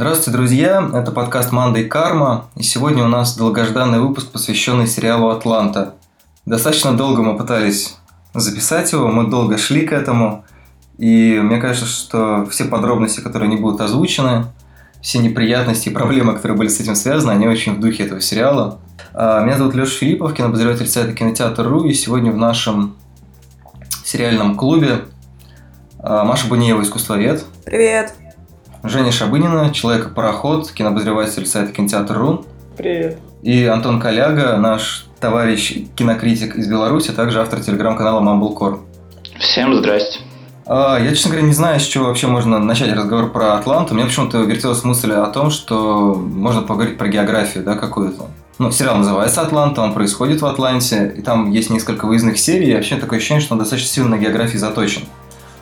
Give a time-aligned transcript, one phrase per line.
[0.00, 0.90] Здравствуйте, друзья!
[0.94, 5.96] Это подкаст «Манда и карма», и сегодня у нас долгожданный выпуск, посвященный сериалу «Атланта».
[6.46, 7.96] Достаточно долго мы пытались
[8.32, 10.44] записать его, мы долго шли к этому,
[10.98, 14.44] и мне кажется, что все подробности, которые не будут озвучены,
[15.02, 18.78] все неприятности и проблемы, которые были с этим связаны, они очень в духе этого сериала.
[19.14, 22.94] А, меня зовут Леша Филиппов, кинобозреватель сайта Кинотеатр.ру, и сегодня в нашем
[24.04, 25.06] сериальном клубе
[25.98, 27.44] а, Маша Бунеева, искусствовед.
[27.64, 28.14] Привет!
[28.84, 32.44] Женя Шабынина, Человек-пароход, кинобозреватель сайта Кинотеатр.ру.
[32.76, 33.18] Привет.
[33.42, 38.78] И Антон Коляга, наш товарищ кинокритик из Беларуси, а также автор телеграм-канала Mumblecore.
[39.40, 40.20] Всем здрасте.
[40.66, 43.94] А, я, честно говоря, не знаю, с чего вообще можно начать разговор про Атланту.
[43.94, 48.26] Мне почему-то вертелась мысль о том, что можно поговорить про географию, да, какую-то.
[48.58, 52.74] Ну, сериал называется «Атланта», он происходит в Атланте, и там есть несколько выездных серий, и
[52.74, 55.02] вообще такое ощущение, что он достаточно сильно на географии заточен.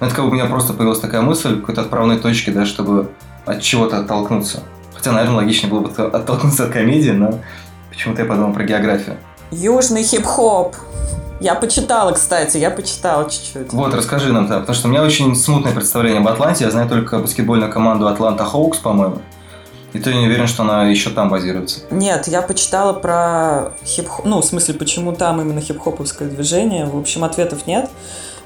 [0.00, 3.10] Ну, это как бы у меня просто появилась такая мысль, какой-то отправной точки, да, чтобы
[3.46, 4.62] от чего-то оттолкнуться.
[4.94, 7.38] Хотя, наверное, логичнее было бы оттолкнуться от комедии, но
[7.90, 9.16] почему-то я подумал про географию.
[9.50, 10.74] Южный хип-хоп.
[11.38, 13.72] Я почитала, кстати, я почитала чуть-чуть.
[13.72, 16.64] Вот, расскажи нам, да, потому что у меня очень смутное представление об Атланте.
[16.64, 19.20] Я знаю только баскетбольную команду Атланта Хоукс, по-моему.
[19.92, 21.80] И ты не уверен, что она еще там базируется?
[21.90, 24.24] Нет, я почитала про хип-хоп.
[24.24, 26.86] Ну, в смысле, почему там именно хип-хоповское движение.
[26.86, 27.88] В общем, ответов нет.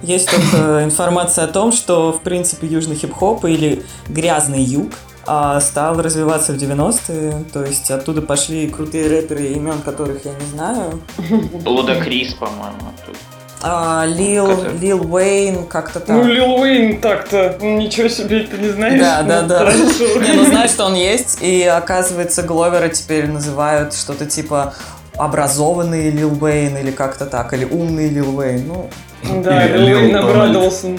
[0.03, 4.93] Есть только информация о том, что, в принципе, южный хип-хоп или грязный юг
[5.27, 7.45] а, стал развиваться в 90-е.
[7.53, 11.01] То есть оттуда пошли крутые рэперы, имен которых я не знаю.
[11.65, 13.19] Луда Крис, по-моему, оттуда.
[13.63, 14.49] А, Лил,
[14.81, 16.17] Лил Уэйн, как-то так.
[16.17, 18.99] Ну, Лил Уэйн так-то, ничего себе, ты не знаешь.
[18.99, 19.73] Да, да, да.
[19.73, 24.73] Не, ну знаешь, что он есть, и оказывается, Гловера теперь называют что-то типа
[25.15, 28.91] образованный Лил Уэйн или как-то так, или умный Лил Уэйн, ну...
[29.23, 30.89] Да, Лил обрадовался.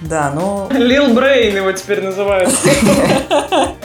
[0.00, 0.68] Да, ну...
[0.70, 2.50] Лил Брейн его теперь называют.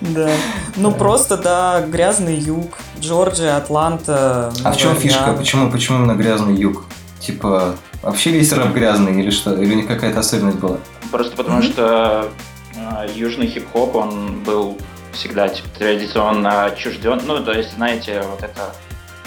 [0.00, 0.30] Да.
[0.74, 2.76] Ну просто, да, грязный юг.
[2.98, 4.52] Джорджия, Атланта.
[4.64, 5.32] А в чем фишка?
[5.32, 6.86] Почему, почему именно грязный юг?
[7.20, 9.54] Типа, вообще весь рэп грязный или что?
[9.54, 10.78] Или у них какая-то особенность была?
[11.12, 12.30] Просто потому что
[12.74, 14.76] э, южный хип-хоп, он был
[15.12, 17.20] всегда типа, традиционно отчужден.
[17.24, 18.74] Ну, то есть, знаете, вот это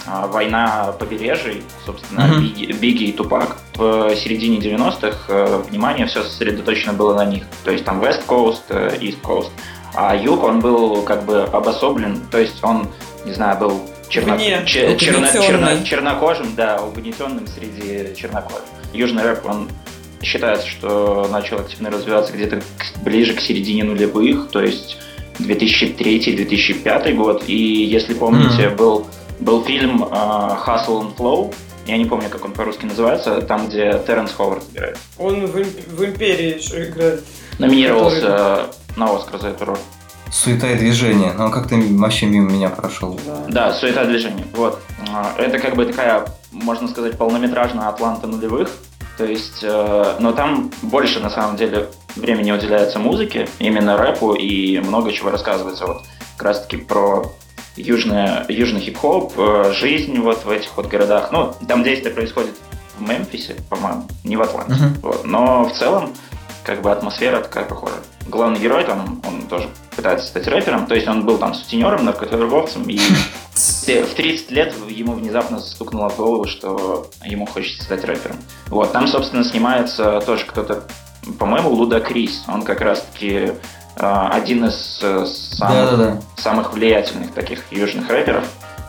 [0.06, 2.40] война побережий, собственно, mm-hmm.
[2.40, 3.58] Бигги, Бигги и Тупак.
[3.76, 7.44] В середине 90-х э, внимание все сосредоточено было на них.
[7.64, 9.50] То есть там West Coast, э, East Coast.
[9.94, 12.90] А юг, он был как бы обособлен, то есть он,
[13.26, 14.38] не знаю, был черно...
[14.38, 14.98] Чер...
[14.98, 15.28] Черно...
[15.28, 15.84] Черно...
[15.84, 18.66] чернокожим, да, угнетенным среди чернокожих.
[18.94, 19.70] Южный рэп, он
[20.22, 22.62] считается, что начал активно развиваться где-то
[23.04, 24.98] ближе к середине нулевых, то есть
[25.40, 27.44] 2003-2005 год.
[27.48, 28.76] И если помните, mm-hmm.
[28.76, 29.08] был,
[29.40, 31.54] был фильм uh, Hustle and Flow,
[31.86, 34.98] я не помню, как он по-русски называется, там, где Терренс Ховард играет.
[35.20, 37.24] Он в, в «Империи» еще играет.
[37.60, 38.66] Номинировался который...
[38.98, 39.78] на Оскар за эту роль.
[40.32, 43.20] Суета и движение, но он как-то вообще мимо меня прошел.
[43.26, 43.46] Да.
[43.48, 44.46] да, суета и движение.
[44.56, 44.82] Вот.
[45.14, 48.70] А, это как бы такая, можно сказать, полнометражная Атланта нулевых.
[49.18, 54.80] То есть, э, но там больше на самом деле времени уделяется музыке, именно рэпу, и
[54.80, 56.04] много чего рассказывается вот
[56.36, 57.32] как раз таки про
[57.76, 61.32] южный, южный хип-хоп, э, жизнь вот в этих вот городах.
[61.32, 62.56] Ну, там действие происходит
[62.98, 64.74] в Мемфисе, по-моему, не в Атланте.
[64.74, 65.00] Uh-huh.
[65.02, 65.26] Вот.
[65.26, 66.14] Но в целом
[66.66, 68.00] как бы атмосфера такая похожая.
[68.28, 72.84] Главный герой там, он тоже пытается стать рэпером, то есть он был там сутенером, наркоторговцем,
[72.90, 72.98] и
[73.54, 78.38] в 30 лет ему внезапно стукнуло в голову, что ему хочется стать рэпером.
[78.68, 80.84] Вот, там, собственно, снимается тоже кто-то,
[81.38, 83.52] по-моему, Луда Крис, он как раз-таки
[83.98, 86.22] один из э, самых, да, да, да.
[86.36, 88.44] самых влиятельных таких южных рэперов.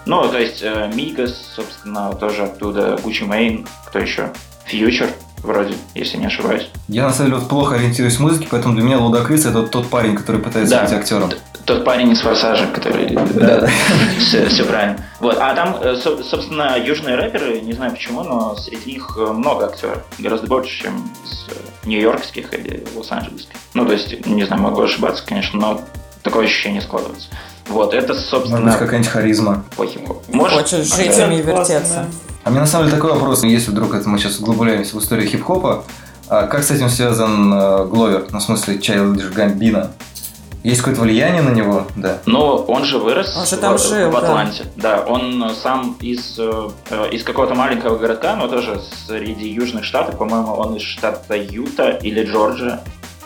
[0.04, 4.32] Ну, то есть э, Мигас, собственно, тоже оттуда, Гуччи Мейн, кто еще?
[4.64, 6.68] Фьючер, вроде, если не ошибаюсь.
[6.88, 9.88] Я на самом деле вот плохо ориентируюсь в музыке, поэтому для меня Лудакрис это тот
[9.88, 11.30] парень, который пытается да, быть актером.
[11.66, 13.08] Тот парень из Форсажа, который...
[13.10, 13.70] Да, да.
[14.20, 15.04] Все, все правильно.
[15.18, 15.36] Вот.
[15.40, 20.04] А там, э, собственно, южные рэперы, не знаю почему, но среди них э, много актеров.
[20.18, 23.56] Гораздо больше, чем из э, нью-йоркских или лос-анджелесских.
[23.74, 25.80] Ну, то есть, не знаю, могу ошибаться, конечно, но
[26.22, 27.30] такое ощущение складывается.
[27.66, 28.60] Вот, это, собственно...
[28.60, 29.64] Может быть, какая-нибудь харизма.
[30.28, 32.06] Может, Хочешь жить и вертеться.
[32.44, 35.28] А мне на самом деле такой вопрос, если вдруг это мы сейчас углубляемся в историю
[35.28, 35.84] хип-хопа,
[36.28, 39.92] а как с этим связан э, Гловер, ну, в смысле Чайлдиш Гамбина?
[40.66, 42.18] Есть какое-то влияние на него, да?
[42.26, 44.64] Ну, он же вырос он же там в, жил, в Атланте.
[44.74, 44.96] Да.
[44.96, 46.70] да, он сам из, э,
[47.12, 52.24] из какого-то маленького городка, но тоже среди южных штатов, по-моему, он из штата Юта или
[52.24, 52.80] Джорджия.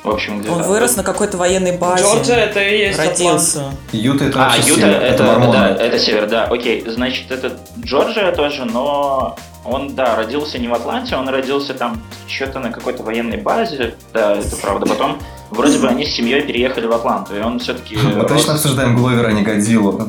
[0.04, 2.04] В общем, где Он вырос на какой-то военной базе.
[2.04, 3.72] Джорджия это и есть Родился.
[3.92, 6.84] Юта это А, Юта север, это, это, да, это север, да, окей.
[6.86, 9.34] Значит, это Джорджия тоже, но
[9.64, 14.36] он, да, родился не в Атланте, он родился там что-то на какой-то военной базе, да,
[14.36, 14.86] это правда.
[14.86, 15.18] Потом
[15.50, 17.96] вроде бы они с семьей переехали в Атланту, и он все-таки...
[17.96, 20.08] Мы точно обсуждаем Гловера, а не Годзиллу.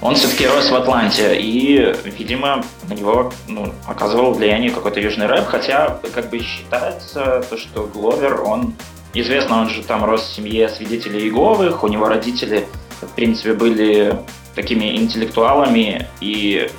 [0.00, 5.46] Он все-таки рос в Атланте, и, видимо, на него ну, оказывал влияние какой-то южный рэп,
[5.46, 8.74] хотя как бы считается то, что Гловер, он
[9.12, 12.68] известно, он же там рос в семье свидетелей Иеговых, у него родители,
[13.02, 14.16] в принципе, были
[14.54, 16.70] такими интеллектуалами, и,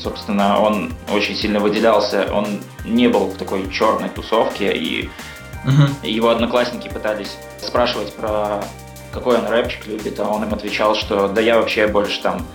[0.00, 2.46] собственно, он очень сильно выделялся, он
[2.84, 5.08] не был в такой черной тусовке, и
[5.64, 6.06] угу.
[6.06, 8.62] его одноклассники пытались спрашивать про
[9.12, 12.46] какой он рэпчик любит, а он им отвечал, что да я вообще больше там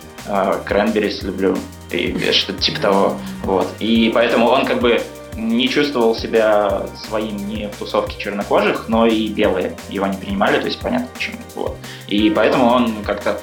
[0.66, 1.58] Кренберис люблю,
[1.90, 3.18] и что-то типа того.
[3.44, 3.68] Вот.
[3.80, 5.02] И поэтому он как бы
[5.36, 10.68] не чувствовал себя своим не в тусовке чернокожих, но и белые его не принимали, то
[10.68, 11.38] есть понятно почему.
[11.56, 11.78] Вот.
[12.08, 13.42] И поэтому он как-то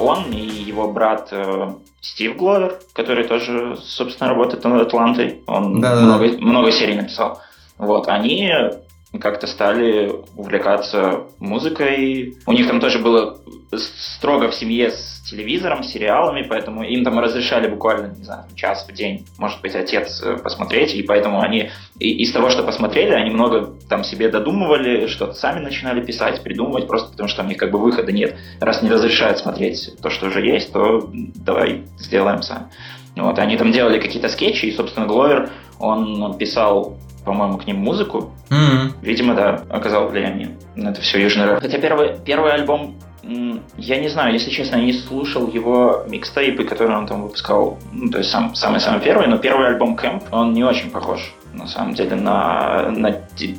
[0.00, 5.94] он и его брат э, Стив Гловер, который тоже, собственно, работает над Атлантой, он да,
[5.94, 6.38] много, да.
[6.38, 7.40] много серий написал.
[7.78, 8.52] Вот, они
[9.18, 12.36] как-то стали увлекаться музыкой.
[12.46, 13.38] У них там тоже было
[13.76, 18.92] строго в семье с телевизором, сериалами, поэтому им там разрешали буквально, не знаю, час в
[18.92, 23.74] день, может быть, отец э, посмотреть, и поэтому они из того, что посмотрели, они много
[23.88, 27.78] там себе додумывали, что-то сами начинали писать, придумывать, просто потому что у них как бы
[27.78, 28.36] выхода нет.
[28.60, 32.66] Раз не разрешают смотреть то, что уже есть, то давай сделаем сами.
[33.16, 38.32] Вот, они там делали какие-то скетчи, и, собственно, Гловер, он писал по-моему, к ним музыку.
[38.50, 38.92] Mm-hmm.
[39.02, 41.60] Видимо, да, оказал влияние на это все южный рэп.
[41.60, 42.96] Хотя первый, первый альбом,
[43.76, 48.10] я не знаю, если честно, я не слушал его микстейпы, которые он там выпускал, ну,
[48.10, 51.94] то есть сам, самый-самый первый, но первый альбом Кэмп, он не очень похож, на самом
[51.94, 53.10] деле, на, на,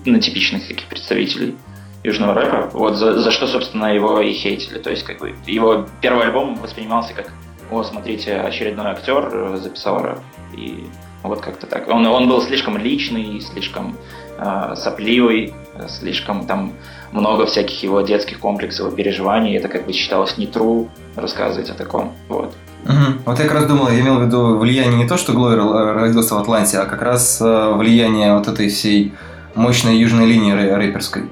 [0.05, 1.55] на типичных таких представителей
[2.03, 4.79] южного рэпа, вот за, за что, собственно, его и хейтили.
[4.79, 7.31] То есть, как бы, его первый альбом воспринимался как
[7.71, 10.19] о, смотрите, очередной актер э, записал рэп.
[10.55, 10.85] И
[11.23, 11.87] вот как-то так.
[11.87, 13.95] Он, он был слишком личный, слишком
[14.37, 15.53] э, сопливый,
[15.87, 16.73] слишком там
[17.11, 19.55] много всяких его детских комплексов и переживаний.
[19.57, 22.13] Это как бы считалось не true рассказывать о таком.
[22.27, 22.53] Вот.
[22.85, 23.21] Угу.
[23.25, 26.35] Вот я как раз думал, я имел в виду влияние не то, что Гловер родился
[26.35, 29.13] в Атланте, а как раз э, влияние вот этой всей
[29.55, 31.23] мощной южной линии рэперской.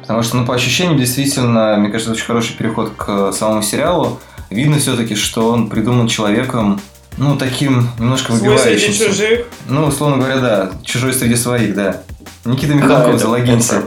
[0.00, 4.18] Потому что, ну, по ощущениям, действительно, мне кажется, очень хороший переход к самому сериалу.
[4.50, 6.80] Видно все-таки, что он придуман человеком,
[7.16, 9.46] ну, таким немножко среди чужих?
[9.68, 10.72] Ну, условно говоря, да.
[10.84, 12.02] Чужой среди своих, да.
[12.44, 13.84] Никита Михалков, да, залогинься.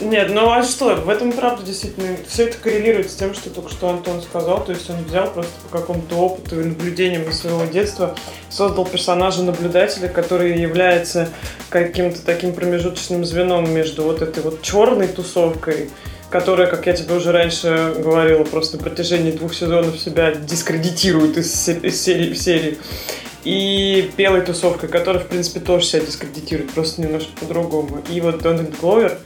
[0.00, 3.70] Нет, ну а что, в этом правда действительно, все это коррелирует с тем, что только
[3.70, 7.64] что Антон сказал, то есть он взял просто по какому-то опыту и наблюдениям из своего
[7.64, 8.14] детства,
[8.50, 11.28] создал персонажа наблюдателя, который является
[11.70, 15.90] каким-то таким промежуточным звеном между вот этой вот черной тусовкой,
[16.34, 21.68] которая, как я тебе уже раньше говорила, просто на протяжении двух сезонов себя дискредитирует из,
[21.68, 22.76] из серии в серии.
[23.44, 28.02] И белой тусовкой, которая, в принципе, тоже себя дискредитирует, просто немножко по-другому.
[28.10, 29.16] И вот Дональд Гловер,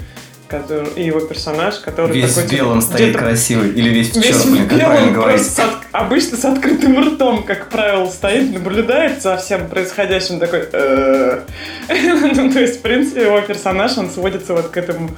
[0.48, 4.22] который, и его персонаж, который весь такой, в белом типа, стоит красивый, или весь в
[4.22, 5.46] черном, весь как правильно говорить.
[5.46, 10.68] С от, обычно с открытым ртом, как правило, стоит, наблюдает за всем происходящим такой...
[10.72, 11.40] «Э».
[11.88, 15.08] ну, то есть, в принципе, его персонаж, он сводится вот к этому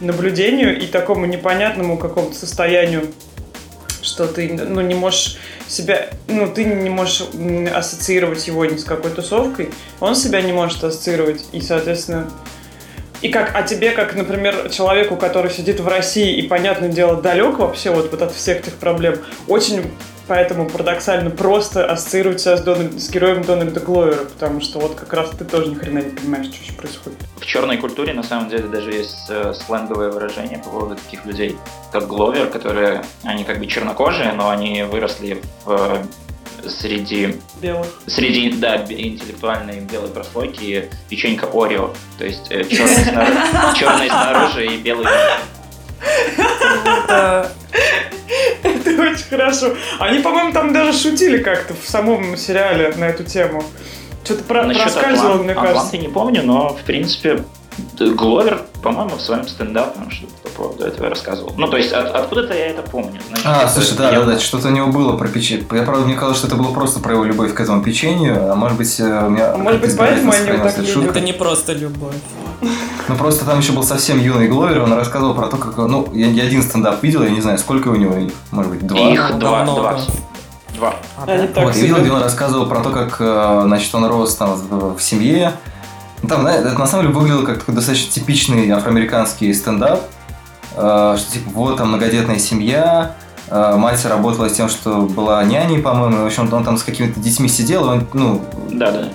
[0.00, 3.12] наблюдению и такому непонятному какому-то состоянию,
[4.02, 5.38] что ты ну, не можешь
[5.68, 7.26] себя, ну, ты не можешь
[7.74, 12.30] ассоциировать его ни с какой тусовкой, он себя не может ассоциировать, и, соответственно,
[13.22, 17.58] и как, а тебе, как, например, человеку, который сидит в России и, понятное дело, далек
[17.58, 19.90] вообще вот, вот от всех этих проблем, очень
[20.26, 25.12] поэтому парадоксально просто ассоциировать себя с, Дональд, с героем Дональда Гловера, потому что вот как
[25.12, 27.18] раз ты тоже ни хрена не понимаешь, что еще происходит.
[27.36, 31.56] В черной культуре на самом деле даже есть э, сленговое выражение по поводу таких людей,
[31.92, 36.04] как Гловер, которые, они как бы чернокожие, но они выросли в э,
[36.68, 37.86] среди белых.
[38.06, 41.92] среди да интеллектуальной белой прослойки печенька Орео.
[42.18, 43.38] То есть э, черный, снаружи,
[43.78, 45.06] черный снаружи и белый
[48.62, 49.74] это очень хорошо.
[49.98, 53.62] Они, по-моему, там даже шутили как-то в самом сериале на эту тему.
[54.24, 55.76] Что-то про проскальзывало, мне кажется.
[55.76, 57.44] Атланты не помню, но, в принципе,
[57.98, 61.52] Гловер, по-моему, в своем стендапе что-то по поводу этого рассказывал.
[61.56, 63.20] Ну, то есть, от, откуда-то я это помню.
[63.28, 65.66] Значит, а, слушай, да, да, да, что-то у него было про печенье.
[65.72, 68.54] Я, правда, мне казалось, что это было просто про его любовь к этому печенью, а
[68.54, 69.56] может быть, э, у меня...
[69.56, 71.10] Может быть, поэтому они его так любят.
[71.10, 72.14] Это не просто любовь.
[73.08, 75.76] Ну, просто там еще был совсем юный Гловер, он рассказывал про то, как...
[75.76, 78.16] Ну, я, я один стендап видел, я не знаю, сколько у него,
[78.50, 79.10] может быть, два?
[79.10, 79.98] Их два, два.
[80.74, 80.94] Два.
[81.16, 81.62] А, да?
[81.62, 84.58] Вот, я видел, где он рассказывал про то, как, э, значит, он рос там
[84.96, 85.54] в семье,
[86.28, 90.02] там, да, это на самом деле выглядело как такой достаточно типичный афроамериканский стендап,
[90.76, 93.16] э, что типа вот там многодетная семья,
[93.48, 97.20] э, мать работала с тем, что была няней, по-моему, в общем, он там с какими-то
[97.20, 99.08] детьми сидел, он, ну, да, да.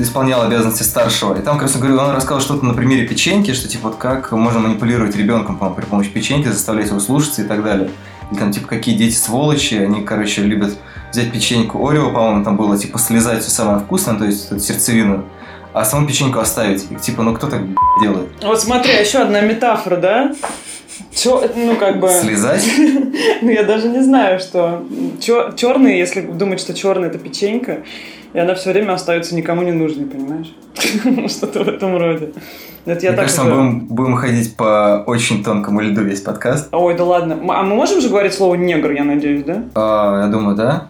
[0.00, 1.34] исполнял обязанности старшего.
[1.38, 4.32] И там, как раз говорю, он рассказал что-то на примере печеньки, что типа вот как
[4.32, 7.90] можно манипулировать ребенком, по-моему, при помощи печеньки, заставлять его слушаться и так далее.
[8.30, 10.76] Или там, типа, какие дети сволочи, они, короче, любят
[11.12, 15.24] взять печеньку Орео, по-моему, там было, типа, слезать все самое вкусное, то есть сердцевину,
[15.76, 16.86] а саму печеньку оставить.
[16.90, 17.60] И, типа, ну кто так
[18.00, 18.28] делает?
[18.42, 20.34] Вот смотри, еще одна метафора, да?
[21.14, 22.08] Чё, ну, как бы...
[22.08, 22.64] Слезать?
[23.42, 24.82] Ну, я даже не знаю, что...
[25.20, 27.82] Черный, если думать, что черный это печенька,
[28.32, 30.54] и она все время остается никому не нужной, понимаешь?
[31.30, 32.32] Что-то в этом роде.
[32.86, 36.68] Это я Мне кажется, мы будем, будем ходить по очень тонкому льду весь подкаст.
[36.72, 37.38] Ой, да ладно.
[37.50, 39.62] А мы можем же говорить слово негр, я надеюсь, да?
[39.74, 40.88] А, я думаю, да.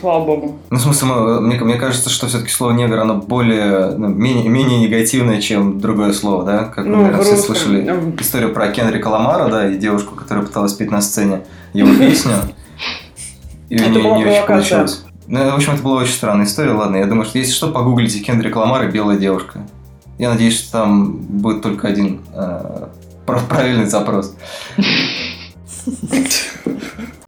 [0.00, 0.58] Слава богу.
[0.68, 4.48] Ну, в смысле, мы, мне, мне кажется, что все-таки слово негр, оно более, ну, менее,
[4.48, 6.64] менее негативное, чем другое слово, да?
[6.64, 7.84] Как ну, вы, наверное, все слышали
[8.18, 12.34] историю про Кенрика Ламара, да, и девушку, которая пыталась петь на сцене его песню.
[13.68, 15.04] И у нее не очень получилось.
[15.28, 16.72] Ну, в общем, это была очень странная история.
[16.72, 19.64] Ладно, я думаю, что если что, погуглите Кендрик Ламар и «Белая девушка».
[20.18, 22.88] Я надеюсь, что там будет только один э,
[23.24, 24.34] правильный запрос.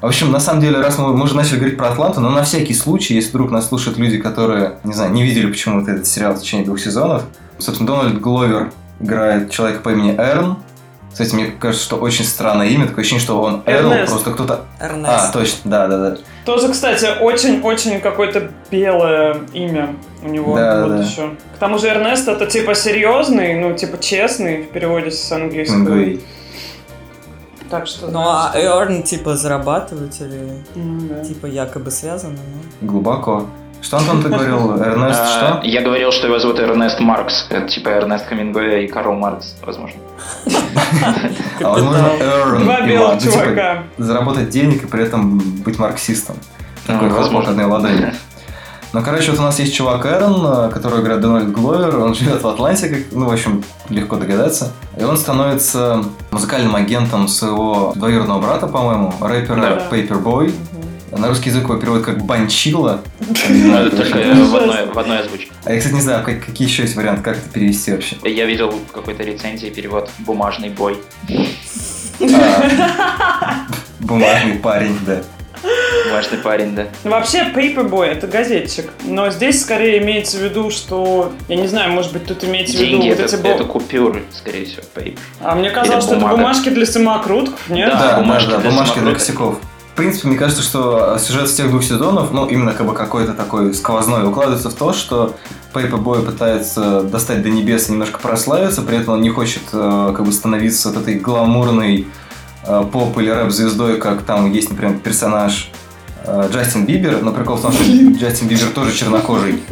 [0.00, 2.44] В общем, на самом деле, раз мы, мы уже начали говорить про Атланту, но на
[2.44, 6.34] всякий случай, если вдруг нас слушают люди, которые, не знаю, не видели почему-то этот сериал
[6.34, 7.24] в течение двух сезонов,
[7.58, 10.58] собственно, Дональд Гловер играет человека по имени Эрн,
[11.12, 14.64] кстати, мне кажется, что очень странное имя, такое ощущение, что он Эрл, просто кто-то...
[14.80, 15.28] Эрнест.
[15.28, 16.16] А, точно, да-да-да.
[16.46, 21.02] Тоже, кстати, очень-очень какое-то белое имя у него да, вот да.
[21.02, 21.34] еще.
[21.54, 25.76] К тому же Эрнест это типа серьезный, ну, типа честный в переводе с английского.
[25.76, 26.24] Ингуэй.
[27.72, 28.08] Так что...
[28.08, 31.24] Ну, а earn, типа, зарабатывать или, mm, да.
[31.24, 32.86] типа, якобы связано, ну?
[32.86, 33.46] Глубоко.
[33.80, 34.76] Что, Антон, ты говорил?
[34.82, 35.66] Эрнест а, что?
[35.66, 37.46] Я говорил, что его зовут Эрнест Маркс.
[37.48, 39.98] Это типа Эрнест Хемингуэй и Карл Маркс, возможно.
[41.62, 43.84] А возможно, Эрн Два белых типа, чувака.
[43.96, 46.36] Заработать денег и при этом быть марксистом.
[46.86, 47.66] Такой возможно.
[47.68, 48.12] ладони.
[48.92, 52.48] Ну, короче, вот у нас есть чувак Эрон, который играет Дональд Гловер, он живет в
[52.48, 54.72] Атланте, как, ну, в общем, легко догадаться.
[54.98, 59.88] И он становится музыкальным агентом своего двоюродного брата, по-моему, рэпера да.
[59.90, 60.52] Paperboy.
[61.10, 63.00] На русский язык его переводят как банчила.
[63.20, 64.18] Ну, только
[64.94, 65.52] в одной озвучке.
[65.64, 68.16] А я, кстати, не знаю, какие еще есть варианты, как это перевести вообще.
[68.24, 70.98] Я видел в какой-то рецензии перевод «бумажный бой».
[72.20, 73.66] А.
[74.00, 75.22] Бумажный парень, да.
[76.12, 76.86] Бумажный парень, да.
[77.04, 78.90] Вообще, Paperboy— это газетчик.
[79.04, 81.32] Но здесь скорее имеется в виду, что...
[81.48, 82.90] Я не знаю, может быть, тут имеется в виду...
[82.90, 83.34] Деньги— это, эти...
[83.34, 85.18] это купюры, скорее всего, paper.
[85.40, 87.90] А мне казалось, что это бумажки для самокрутков, нет?
[87.90, 89.58] Да, бумажки, да, для, бумажки для косяков.
[89.92, 93.34] В принципе, мне кажется, что сюжет с тех двух сезонов, ну, именно как бы какой-то
[93.34, 95.36] такой сквозной, укладывается в то, что
[95.74, 100.24] Paperboy пытается достать до небес и немножко прославиться, при этом он не хочет э, как
[100.24, 102.06] бы становиться вот этой гламурной
[102.66, 105.70] э, поп или рэп-звездой, как там есть, например, персонаж
[106.50, 109.62] Джастин Бибер, но прикол в том, что Джастин Бибер тоже чернокожий.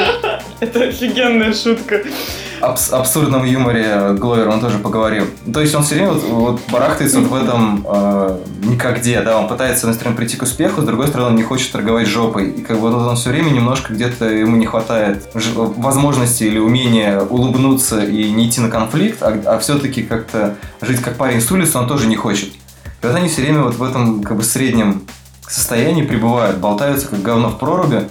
[0.60, 2.02] Это офигенная шутка
[2.60, 5.26] абс абсурдном юморе Гловер он тоже поговорил.
[5.52, 9.48] То есть он все время вот, вот барахтается вот в этом э, никогде, да, он
[9.48, 12.50] пытается, с одной стороны, прийти к успеху, с другой стороны, он не хочет торговать жопой.
[12.50, 17.20] И как бы вот он все время немножко где-то ему не хватает возможности или умения
[17.20, 21.78] улыбнуться и не идти на конфликт, а, а все-таки как-то жить как парень с улицы
[21.78, 22.48] он тоже не хочет.
[23.02, 25.02] И вот они все время вот в этом как бы среднем
[25.52, 28.08] состоянии пребывают, болтаются как говно в проруби.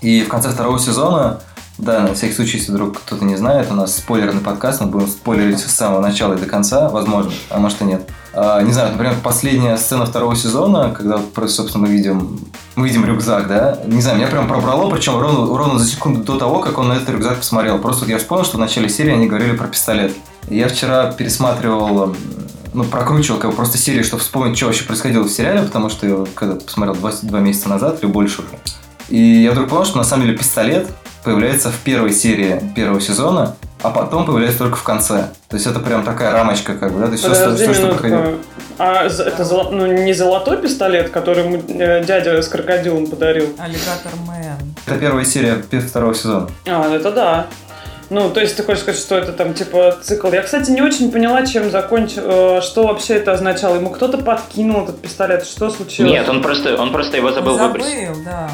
[0.00, 1.40] И в конце второго сезона
[1.78, 5.06] да, на всякий случай, если вдруг кто-то не знает, у нас спойлерный подкаст, мы будем
[5.06, 8.02] спойлерить с самого начала и до конца, возможно, а может и нет.
[8.34, 12.40] А, не знаю, например, последняя сцена второго сезона, когда собственно, мы видим,
[12.74, 16.36] мы видим рюкзак, да, не знаю, меня прям пробрало, причем ровно, ровно за секунду до
[16.36, 17.78] того, как он на этот рюкзак посмотрел.
[17.78, 20.12] Просто вот я вспомнил, что в начале серии они говорили про пистолет.
[20.50, 22.16] я вчера пересматривал
[22.74, 26.06] ну, прокручивал как бы просто серию, чтобы вспомнить, что вообще происходило в сериале, потому что
[26.06, 28.58] я когда посмотрел 22 месяца назад или больше уже.
[29.08, 30.88] И я вдруг понял, что на самом деле пистолет
[31.24, 35.28] появляется в первой серии первого сезона, а потом появляется только в конце.
[35.48, 37.06] То есть это прям такая рамочка, как бы, да?
[37.06, 38.34] То есть Подожди все, все, что проходило.
[38.78, 39.70] А это золо...
[39.70, 43.48] ну, не золотой пистолет, который ему э, дядя с крокодилом подарил?
[43.58, 44.56] Аллигатор Мэн.
[44.86, 46.48] Это первая серия второго сезона.
[46.66, 47.46] А, это да.
[48.10, 50.32] Ну, то есть ты хочешь сказать, что это там типа цикл.
[50.32, 53.76] Я, кстати, не очень поняла, чем закончил, э, что вообще это означало.
[53.76, 56.12] Ему кто-то подкинул этот пистолет, что случилось?
[56.12, 58.24] Нет, он просто, он просто его забыл, забыл выбросить.
[58.24, 58.50] да.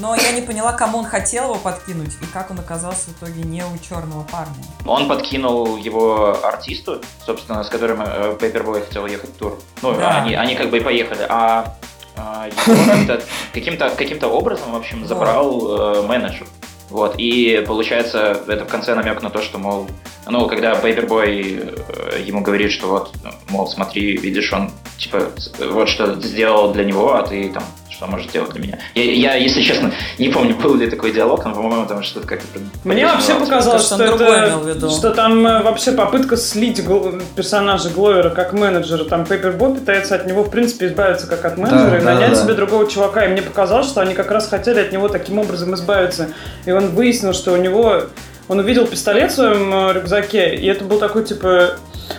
[0.00, 3.42] Но я не поняла, кому он хотел его подкинуть и как он оказался в итоге
[3.42, 4.54] не у черного парня.
[4.86, 9.58] Он подкинул его артисту, собственно, с которым э, Paperboy хотел ехать в тур.
[9.82, 10.22] Ну, да.
[10.22, 11.26] они, они как бы и поехали.
[11.28, 11.74] А,
[12.16, 13.18] а его
[13.52, 16.46] каким-то каким образом, в общем, забрал э, менеджер.
[16.90, 19.86] Вот, и получается, это в конце намек на то, что, мол,
[20.26, 23.12] ну, когда Paperboy э, ему говорит, что вот,
[23.50, 25.30] мол, смотри, видишь, он, типа,
[25.70, 27.62] вот что сделал для него, а ты там
[27.98, 28.78] что может делать для меня.
[28.94, 32.60] Я, я, если честно, не помню, был ли такой диалог, но, по-моему, там что-то как-то...
[32.84, 38.30] Мне вообще показалось, что, в это, что там э, вообще попытка слить гл- персонажа Гловера
[38.30, 39.02] как менеджера.
[39.02, 42.36] Там Пейпербой пытается от него, в принципе, избавиться как от менеджера и да, нанять да.
[42.36, 43.24] себе другого чувака.
[43.24, 46.28] И мне показалось, что они как раз хотели от него таким образом избавиться.
[46.66, 48.04] И он выяснил, что у него...
[48.46, 51.72] Он увидел пистолет в своем э, рюкзаке, и это был такой, типа...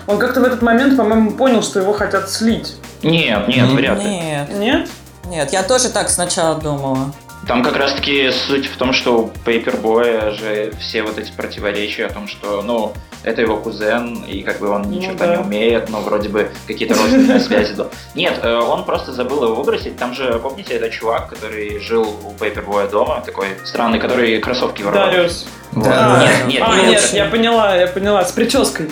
[0.07, 2.75] Он как-то в этот момент, по-моему, понял, что его хотят слить.
[3.01, 4.09] Нет, нет, Не- вряд ли.
[4.09, 4.89] Нет, Нет?
[5.29, 7.13] Нет, я тоже так сначала думала.
[7.47, 12.13] Там как раз-таки суть в том, что у Пейпербоя же все вот эти противоречия о
[12.13, 12.93] том, что, ну,
[13.23, 15.35] это его кузен, и как бы он ни Ну черта да.
[15.35, 17.75] не умеет, но вроде бы какие-то родственные связи.
[18.13, 19.97] Нет, э, он просто забыл его выбросить.
[19.97, 25.07] Там же, помните, это чувак, который жил у Пейпербоя дома, такой странный, который кроссовки воровал.
[25.07, 25.45] Дариус.
[25.71, 26.21] Да.
[26.21, 28.23] Нет, нет, а, нет, нет, я поняла, я поняла.
[28.25, 28.89] С прической.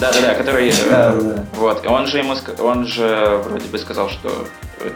[0.00, 0.68] Да-да-да, который...
[0.68, 1.44] э, Да, да, да.
[1.54, 4.30] Вот, и он же ему, он же вроде бы сказал, что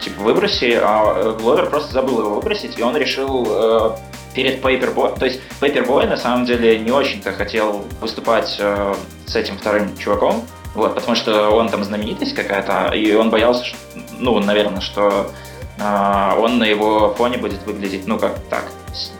[0.01, 3.91] типа выброси, а э, Гловер просто забыл его выбросить, и он решил э,
[4.33, 8.93] перед Пейпербой, то есть Пейпербой на самом деле не очень-то хотел выступать э,
[9.25, 10.43] с этим вторым чуваком,
[10.75, 13.77] вот, потому что он там знаменитость какая-то, и он боялся, что,
[14.17, 15.31] ну, наверное, что
[15.77, 18.65] э, он на его фоне будет выглядеть, ну, как так,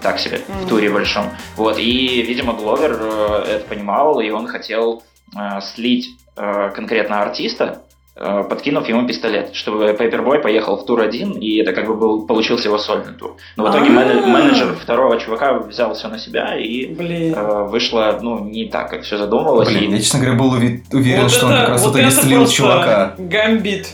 [0.02, 0.68] так себе, в Мгм.
[0.68, 1.26] туре большом.
[1.56, 5.04] Вот, и, видимо, Гловер э, это понимал, и он хотел
[5.36, 11.32] э, слить э, конкретно артиста, э, подкинув ему пистолет, чтобы Пейпербой поехал в тур один,
[11.32, 13.36] и это как бы был, получился его сольный тур.
[13.58, 17.34] Но в итоге мене- менеджер второго чувака взял все на себя, и Блин.
[17.36, 19.68] э, вышло, ну, не так, как все задумывалось.
[19.68, 21.96] Блин, и- я, честно говоря, был уви- уверен, Вот что он это- как раз вот
[21.96, 23.16] это слил чувака.
[23.18, 23.88] Гамбит.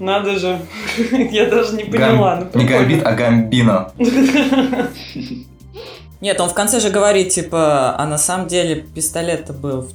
[0.00, 0.58] Надо же.
[1.30, 2.48] Я даже не Гам- поняла.
[2.52, 2.66] ну, Не.
[2.66, 3.92] Гамбит, а Гамбино.
[6.20, 9.92] Нет, он в конце же говорит, типа, а на самом деле пистолет-то был в,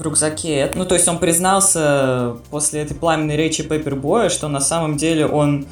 [0.00, 0.72] в рюкзаке.
[0.74, 5.66] Ну, то есть он признался после этой пламенной речи Пейпербоя, что на самом деле он,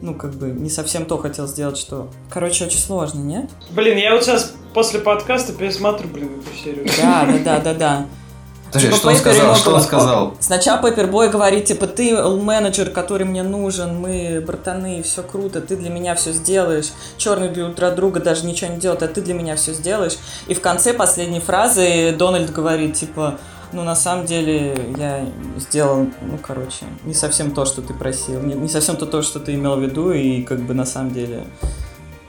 [0.00, 2.08] ну, как бы, не совсем то хотел сделать, что...
[2.30, 3.50] Короче, очень сложно, нет?
[3.70, 6.86] Блин, я вот сейчас после подкаста пересмотрю, блин, эту серию.
[6.96, 8.06] Да, да, да, да, да.
[8.66, 9.54] Подожди, Типа что он сказал?
[9.54, 10.34] Что он сказал?
[10.40, 15.90] Сначала Пеппербой говорит, типа, ты менеджер, который мне нужен, мы братаны, все круто, ты для
[15.90, 16.92] меня все сделаешь.
[17.16, 20.16] Черный для утра друга даже ничего не делает, а ты для меня все сделаешь.
[20.48, 23.38] И в конце последней фразы Дональд говорит, типа,
[23.72, 25.26] ну, на самом деле, я
[25.58, 29.40] сделал, ну, короче, не совсем то, что ты просил, не, не совсем то, то, что
[29.40, 31.44] ты имел в виду, и как бы на самом деле,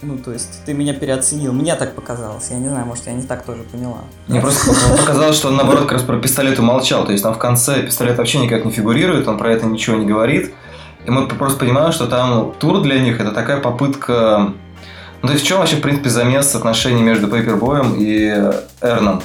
[0.02, 1.54] ну, то есть, ты меня переоценил.
[1.54, 4.02] Мне так показалось, я не знаю, может, я не так тоже поняла.
[4.28, 7.06] Мне просто показалось, что он наоборот как раз про пистолет умолчал.
[7.06, 10.06] То есть там в конце пистолет вообще никак не фигурирует, он про это ничего не
[10.06, 10.54] говорит.
[11.06, 14.54] И мы просто понимаем, что там тур для них это такая попытка...
[15.24, 19.24] Ну, то есть в чем вообще, в принципе, замес отношений между Пейпербоем и Эрном?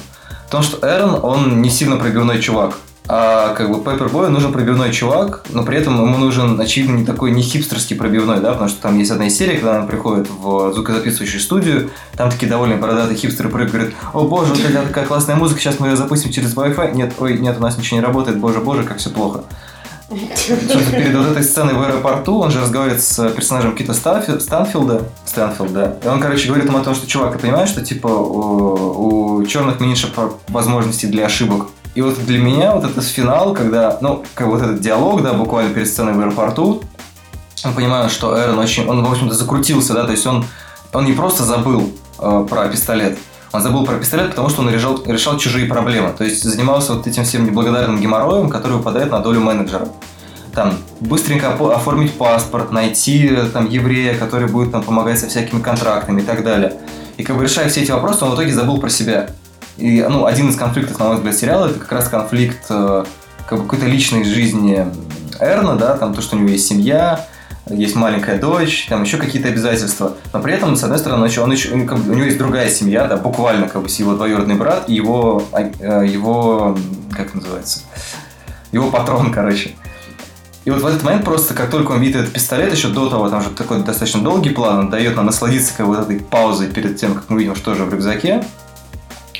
[0.53, 2.77] В том, что Эрн, он не сильно пробивной чувак.
[3.07, 7.31] А как бы Пеппербою нужен пробивной чувак, но при этом ему нужен, очевидно, не такой
[7.31, 10.71] не хипстерский пробивной, да, потому что там есть одна из серий, когда он приходит в
[10.71, 15.79] звукозаписывающую студию, там такие довольно бородатые хипстеры прыгают, о боже, это такая классная музыка, сейчас
[15.79, 16.93] мы ее запустим через Wi-Fi.
[16.93, 19.45] Нет, ой, нет, у нас ничего не работает, боже, боже, как все плохо.
[20.13, 25.03] Перед вот этой сценой в аэропорту он же разговаривает с персонажем Кита Станфи- Станфилда.
[25.25, 25.97] Станфилд, да.
[26.03, 29.45] И он, короче, говорит ему о том, что, чувак, ты понимаешь, что, типа, у, у
[29.45, 30.11] черных меньше
[30.47, 31.67] возможностей для ошибок.
[31.95, 35.73] И вот для меня вот этот финал, когда, ну, как вот этот диалог, да, буквально
[35.73, 36.81] перед сценой в аэропорту,
[37.63, 40.45] мы понимаем, что Эрон очень, он, в общем-то, закрутился, да, то есть он,
[40.91, 43.17] он не просто забыл э, про пистолет,
[43.53, 46.11] он забыл про пистолет, потому что он решал, решал чужие проблемы.
[46.17, 49.87] То есть занимался вот этим всем неблагодарным геморроем, который выпадает на долю менеджера.
[50.53, 56.21] Там быстренько оформить паспорт, найти э, там еврея, который будет там помогать со всякими контрактами
[56.21, 56.73] и так далее.
[57.17, 59.29] И как бы решая все эти вопросы, он в итоге забыл про себя.
[59.77, 63.05] И ну, один из конфликтов, на мой взгляд, сериала, это как раз конфликт э,
[63.47, 64.87] как бы какой-то личной жизни
[65.39, 67.25] Эрна, да, там то, что у него есть семья,
[67.69, 70.17] есть маленькая дочь, там еще какие-то обязательства.
[70.33, 73.07] Но при этом, с одной стороны, он еще, он как у него есть другая семья,
[73.07, 76.77] да, буквально как бы его двоюродный брат и его, а, э, его,
[77.11, 77.81] как называется,
[78.71, 79.75] его патрон, короче.
[80.65, 83.29] И вот в этот момент просто, как только он видит этот пистолет, еще до того,
[83.29, 86.97] там же такой достаточно долгий план, он дает нам насладиться как вот этой паузой перед
[86.97, 88.45] тем, как мы видим, что же в рюкзаке.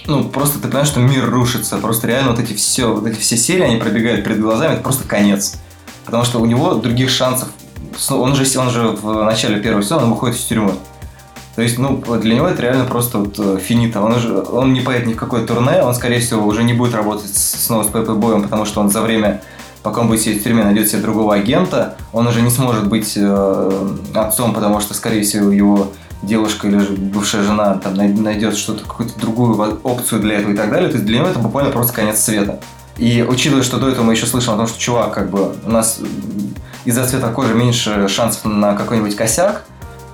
[0.06, 1.78] Ну, просто ты понимаешь, что мир рушится.
[1.78, 5.08] Просто реально вот эти все, вот эти все серии, они пробегают перед глазами, это просто
[5.08, 5.56] конец.
[6.04, 7.48] Потому что у него других шансов.
[8.10, 10.74] Он же, он же в начале первого сезона он выходит из тюрьмы.
[11.56, 14.02] То есть, ну, для него это реально просто вот э, финита.
[14.02, 16.96] Он, уже, он не поедет ни в какое турне, он, скорее всего, уже не будет
[16.96, 19.42] работать снова с Пеппи Боем, потому что он за время,
[19.84, 21.96] пока он будет сидеть в тюрьме, найдет себе другого агента.
[22.12, 25.92] Он уже не сможет быть э, отцом, потому что, скорее всего, его
[26.24, 30.56] девушка или же бывшая жена там най- найдет что-то, какую-то другую опцию для этого и
[30.56, 30.90] так далее.
[30.90, 32.60] То есть для него это буквально просто конец света.
[32.98, 35.70] И учитывая, что до этого мы еще слышим о том, что чувак, как бы, у
[35.70, 36.00] нас
[36.86, 39.64] из-за цвета кожи меньше шансов на какой-нибудь косяк,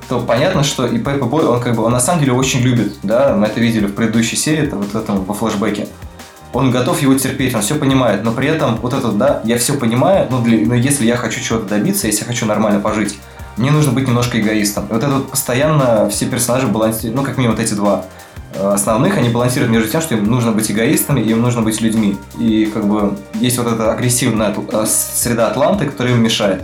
[0.08, 2.96] то понятно, что и Пеппа Бой, он как бы, он на самом деле очень любит,
[3.04, 5.88] да, мы это видели в предыдущей серии, это вот этом, во флешбеке.
[6.52, 9.76] Он готов его терпеть, он все понимает, но при этом вот это, да, я все
[9.76, 13.20] понимаю, но, для, но если я хочу чего-то добиться, если я хочу нормально пожить,
[13.56, 14.88] мне нужно быть немножко эгоистом.
[14.88, 18.06] И вот это вот постоянно все персонажи балансируют, ну, как минимум вот эти два
[18.56, 22.18] основных, они балансируют между тем, что им нужно быть эгоистами, и им нужно быть людьми.
[22.40, 26.64] И как бы есть вот эта агрессивная э, среда Атланты, которая им мешает.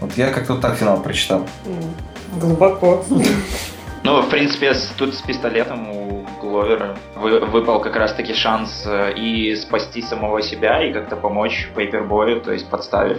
[0.00, 1.46] Вот я как-то вот так финал прочитал.
[2.40, 3.04] Глубоко.
[4.02, 10.02] Ну, в принципе, тут с пистолетом у Гловера выпал как раз-таки шанс э, и спасти
[10.02, 13.18] самого себя, и как-то помочь Пейпербою, то есть подставив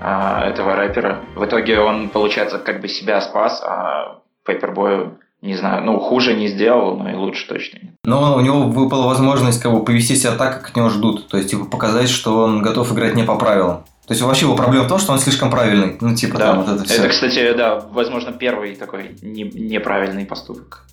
[0.00, 1.20] а, этого рэпера.
[1.34, 6.48] В итоге он, получается, как бы себя спас, а Пейпербою не знаю, ну, хуже не
[6.48, 7.94] сделал, но и лучше точно нет.
[8.04, 11.28] Но у него выпала возможность как бы повести себя так, как от него ждут.
[11.28, 13.84] То есть, типа, показать, что он готов играть не по правилам.
[14.06, 15.98] То есть вообще его проблема в том, что он слишком правильный.
[16.00, 16.46] Ну, типа да.
[16.46, 16.94] там вот это все.
[16.94, 20.86] Это, кстати, да, возможно, первый такой не, неправильный поступок.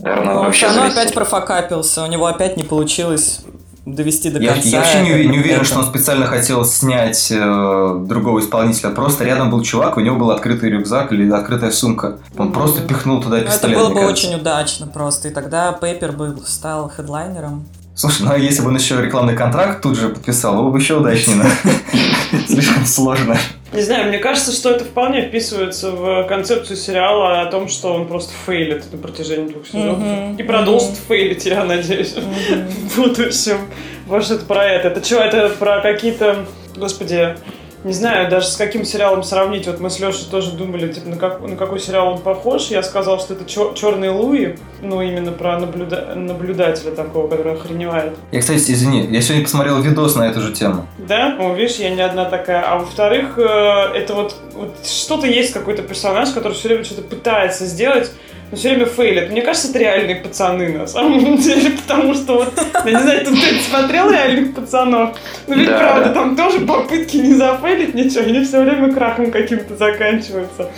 [0.00, 3.44] Наверное, ну, вообще он опять профокапился, у него опять не получилось
[3.86, 4.68] довести до я, конца.
[4.68, 8.90] Я вообще не, не уверен, что он специально хотел снять э, другого исполнителя.
[8.90, 12.18] Просто рядом был чувак, у него был открытый рюкзак или открытая сумка.
[12.36, 12.52] Он mm-hmm.
[12.52, 13.76] просто пихнул туда пистолет.
[13.76, 14.26] Это было бы кажется.
[14.26, 15.28] очень удачно просто.
[15.28, 17.66] И тогда Пейпер бы стал хедлайнером.
[17.94, 20.96] Слушай, ну а если бы он еще рекламный контракт тут же подписал, было бы еще
[20.98, 21.44] удачнее.
[22.48, 23.36] Слишком сложно.
[23.72, 28.08] Не знаю, мне кажется, что это вполне вписывается в концепцию сериала о том, что он
[28.08, 30.38] просто фейлит на протяжении двух сезонов.
[30.38, 33.58] И продолжит фейлить, я надеюсь, в будущем.
[34.06, 34.88] Может, это про это.
[34.88, 37.36] Это что, это про какие-то, господи,
[37.84, 39.66] не знаю даже с каким сериалом сравнить.
[39.66, 42.68] Вот мы с Лешей тоже думали, типа, на, как, на какой сериал он похож.
[42.68, 48.14] Я сказал, что это чер, Черный Луи, ну, именно про наблюда, наблюдателя такого, который охреневает.
[48.32, 50.86] Я, кстати, извини, я сегодня посмотрел видос на эту же тему.
[50.98, 51.36] Да?
[51.38, 52.62] Ну, видишь, я не одна такая.
[52.62, 57.64] А во-вторых, э, это вот, вот что-то есть какой-то персонаж, который все время что-то пытается
[57.64, 58.12] сделать,
[58.50, 59.30] но все время фейлят.
[59.30, 62.52] Мне кажется, это реальные пацаны на самом деле, потому что вот,
[62.84, 65.16] я не знаю, ты, ты смотрел реальных пацанов?
[65.46, 66.14] Ну ведь да, правда, да.
[66.14, 70.70] там тоже попытки не зафейлить ничего, они все время крахом каким-то заканчиваются.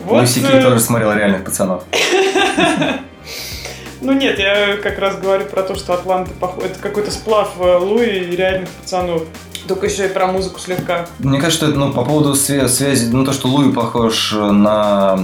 [0.00, 0.62] Вот, Лусики э...
[0.62, 1.84] тоже смотрел реальных пацанов.
[4.00, 6.64] Ну нет, я как раз говорю про то, что Атланта похож...
[6.64, 9.24] это какой-то сплав э, Луи и реальных пацанов.
[9.68, 11.06] Только еще и про музыку слегка.
[11.18, 15.20] Мне кажется, что это, ну, по поводу связи, ну, то, что Луи похож на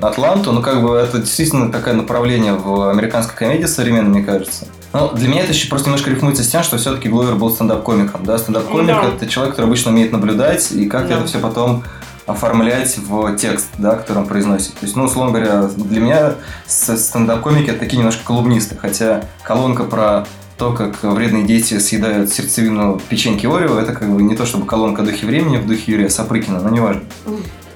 [0.00, 4.66] Атланту, ну, как бы это действительно такое направление в американской комедии современной, мне кажется.
[4.94, 8.24] Но для меня это еще просто немножко рифмуется с тем, что все-таки Гловер был стендап-комиком,
[8.24, 9.10] да, стендап-комик да.
[9.14, 11.16] это человек, который обычно умеет наблюдать, и как да.
[11.16, 11.84] это все потом
[12.26, 14.72] оформлять в текст, да, который он произносит.
[14.74, 16.34] То есть, ну, условно говоря, для меня
[16.66, 23.46] стендап-комики это такие немножко колумнисты, хотя колонка про то, как вредные дети съедают сердцевину печеньки
[23.46, 26.68] Орео, это как бы не то чтобы колонка духи времени в духе Юрия Сапрыкина, но
[26.68, 27.02] неважно.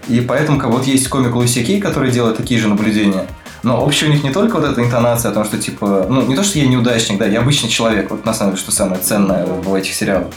[0.09, 3.27] И поэтому как вот есть комик Луиси Кей, который делает такие же наблюдения.
[3.63, 6.37] Но общее у них не только вот эта интонация о том, что типа, ну не
[6.37, 9.45] то, что я неудачник, да, я обычный человек, вот на самом деле, что самое ценное
[9.45, 10.29] в этих сериалах.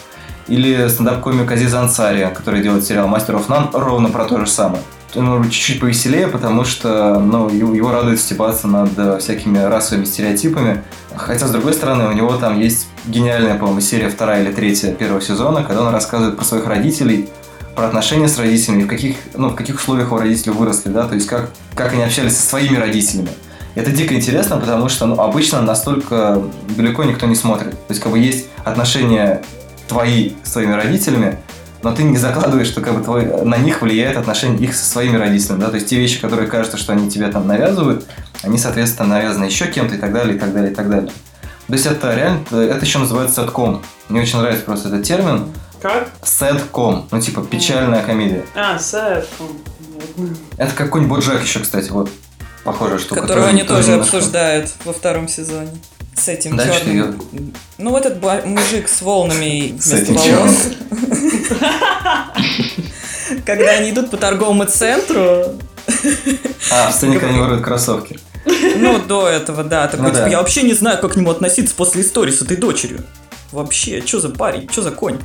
[0.48, 4.82] Или стендап-комик Азиз Ансари, который делает сериал «Мастер оф Нан», ровно про то же самое.
[5.14, 10.84] Ну, чуть-чуть повеселее, потому что ну, его, радует стебаться над э, всякими расовыми стереотипами.
[11.16, 15.22] Хотя, с другой стороны, у него там есть гениальная, по-моему, серия вторая или третья первого
[15.22, 17.30] сезона, когда он рассказывает про своих родителей,
[17.76, 21.16] про отношения с родителями, в каких, ну, в каких условиях его родители выросли, да, то
[21.16, 23.30] есть как, как они общались со своими родителями.
[23.76, 26.42] Это дико интересно, потому что ну, обычно настолько
[26.76, 27.72] далеко никто не смотрит.
[27.72, 29.42] То есть как бы есть отношения
[29.88, 31.40] твои с твоими родителями,
[31.84, 35.18] но ты не закладываешь, что как бы твой, на них влияет отношение их со своими
[35.18, 38.06] родителями, да, то есть те вещи, которые кажется, что они тебе там навязывают,
[38.44, 41.12] они, соответственно, навязаны еще кем-то и так далее, и так далее, и так далее.
[41.68, 43.82] То есть это реально, это еще называется сетком.
[44.10, 45.46] Мне очень нравится просто этот термин.
[45.82, 46.10] Как?
[46.24, 48.46] Сетком, ну типа печальная комедия.
[48.56, 49.48] А, сетком.
[50.58, 52.10] Это какой-нибудь Боджек еще, кстати, вот
[52.64, 53.22] похожая штука.
[53.22, 55.72] Которую они тоже обсуждают во втором сезоне
[56.16, 56.96] с этим да, черным.
[56.96, 57.14] Ее...
[57.78, 60.70] Ну, этот мужик с волнами вместо волос.
[63.46, 65.60] Когда они идут по торговому центру.
[66.72, 68.20] А, в сцене, когда они воруют кроссовки.
[68.46, 69.88] Ну, до этого, да.
[69.88, 70.28] Такой, ну, типа, да.
[70.28, 73.06] я вообще не знаю, как к нему относиться после истории с этой дочерью.
[73.52, 75.18] Вообще, что за парень, что за конь?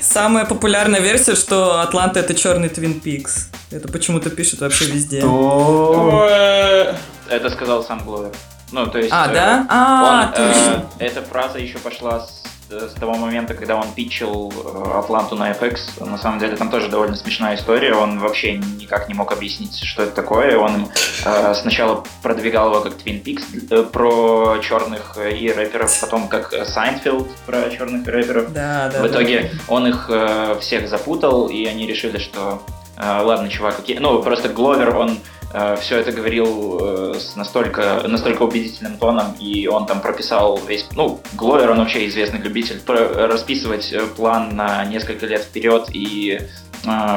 [0.00, 3.48] Самая популярная версия, что Атланта это черный Твин Пикс.
[3.70, 5.20] Это почему-то пишут вообще везде.
[5.20, 6.96] Что?
[7.28, 8.32] Это сказал сам Гловер.
[8.72, 9.10] Ну, то есть...
[9.12, 9.66] А, э, да?
[9.68, 14.98] А, он, э, эта фраза еще пошла с с того момента, когда он питчил э,
[14.98, 16.04] Атланту на FX.
[16.04, 17.94] На самом деле там тоже довольно смешная история.
[17.94, 20.56] Он вообще никак не мог объяснить, что это такое.
[20.56, 20.88] Он
[21.24, 27.28] э, сначала продвигал его как Twin Peaks э, про черных и рэперов, потом как Seinfeld
[27.46, 28.52] про черных и рэперов.
[28.52, 29.02] Да, да.
[29.02, 29.58] В итоге да.
[29.68, 33.98] он их э, всех запутал, и они решили, что э, ладно, чувак, какие...
[33.98, 35.18] ну просто Гловер, он
[35.52, 40.86] Э, все это говорил э, с настолько, настолько убедительным тоном, и он там прописал весь...
[40.94, 46.40] Ну, Гловер, он вообще известный любитель расписывать э, план на несколько лет вперед и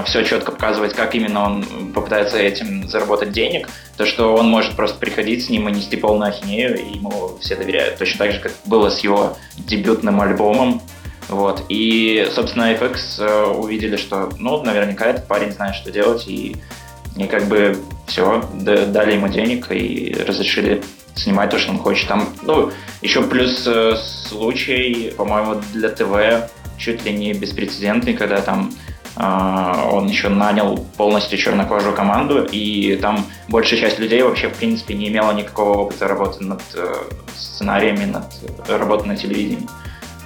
[0.06, 5.00] все четко показывать, как именно он попытается этим заработать денег, то, что он может просто
[5.00, 7.98] приходить с ним и нести полную ахинею, и ему все доверяют.
[7.98, 10.82] Точно так же, как было с его дебютным альбомом.
[11.30, 11.64] Вот.
[11.70, 16.56] И, собственно, FX увидели, что, ну, наверняка этот парень знает, что делать, и
[17.16, 20.82] и как бы все, дали ему денег и разрешили
[21.16, 22.08] снимать то, что он хочет.
[22.08, 28.74] Там, ну, еще плюс э, случай, по-моему, для ТВ чуть ли не беспрецедентный, когда там
[29.16, 34.96] э, он еще нанял полностью чернокожую команду, и там большая часть людей вообще, в принципе,
[34.96, 36.96] не имела никакого опыта работы над э,
[37.36, 38.26] сценариями, над
[38.68, 39.70] работой на телевидении.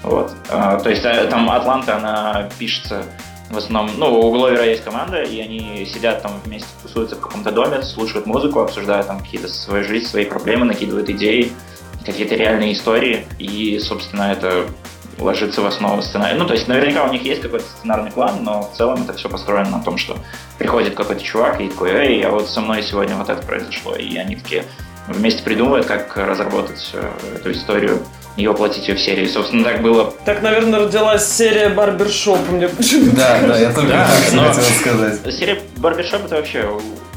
[0.04, 0.32] Вот.
[0.50, 3.04] Э, то есть э, там Атланта, она пишется
[3.50, 7.52] в основном, ну, у Гловера есть команда, и они сидят там вместе, тусуются в каком-то
[7.52, 11.54] доме, слушают музыку, обсуждают там какие-то свои жизни, свои проблемы, накидывают идеи,
[12.06, 14.66] какие-то реальные истории, и, собственно, это
[15.18, 16.38] ложится в основу сценария.
[16.38, 19.30] Ну, то есть, наверняка у них есть какой-то сценарный план, но в целом это все
[19.30, 20.18] построено на том, что
[20.58, 24.18] приходит какой-то чувак и такой, эй, а вот со мной сегодня вот это произошло, и
[24.18, 24.66] они такие
[25.08, 28.00] вместе придумывают, как разработать э, эту историю
[28.36, 29.28] и воплотить ее в серию.
[29.28, 30.14] Собственно, так было.
[30.26, 32.40] Так, наверное, родилась серия Барбершоп.
[32.50, 32.70] Мне
[33.16, 35.34] Да, да, я только хотел сказать.
[35.34, 36.70] Серия Барбершоп это вообще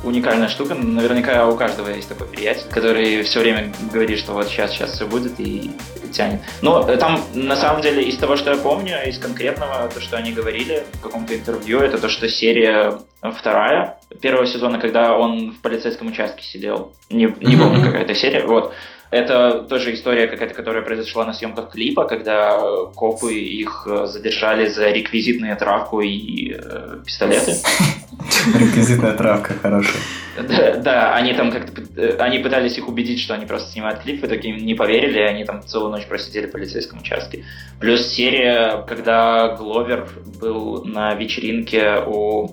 [0.04, 0.74] уникальная штука.
[0.74, 5.06] Наверняка у каждого есть такой приятель, который все время говорит, что вот сейчас, сейчас все
[5.06, 5.70] будет и
[6.12, 6.40] тянет.
[6.62, 10.32] Но там, на самом деле, из того, что я помню, из конкретного, то, что они
[10.32, 16.08] говорили в каком-то интервью, это то, что серия вторая первого сезона, когда он в полицейском
[16.08, 16.92] участке сидел.
[17.10, 18.44] Не, не помню, какая это серия.
[18.44, 18.72] Вот.
[19.10, 22.60] Это тоже история какая-то, которая произошла на съемках клипа, когда
[22.94, 27.56] копы их э, задержали за реквизитную травку и э, пистолеты.
[28.58, 30.00] Реквизитная травка, хорошая.
[30.36, 34.22] Да, да, они там как-то э, они пытались их убедить, что они просто снимают клип,
[34.22, 37.44] в итоге им не поверили, и они там целую ночь просидели в полицейском участке.
[37.80, 40.08] Плюс серия, когда Гловер
[40.40, 42.50] был на вечеринке у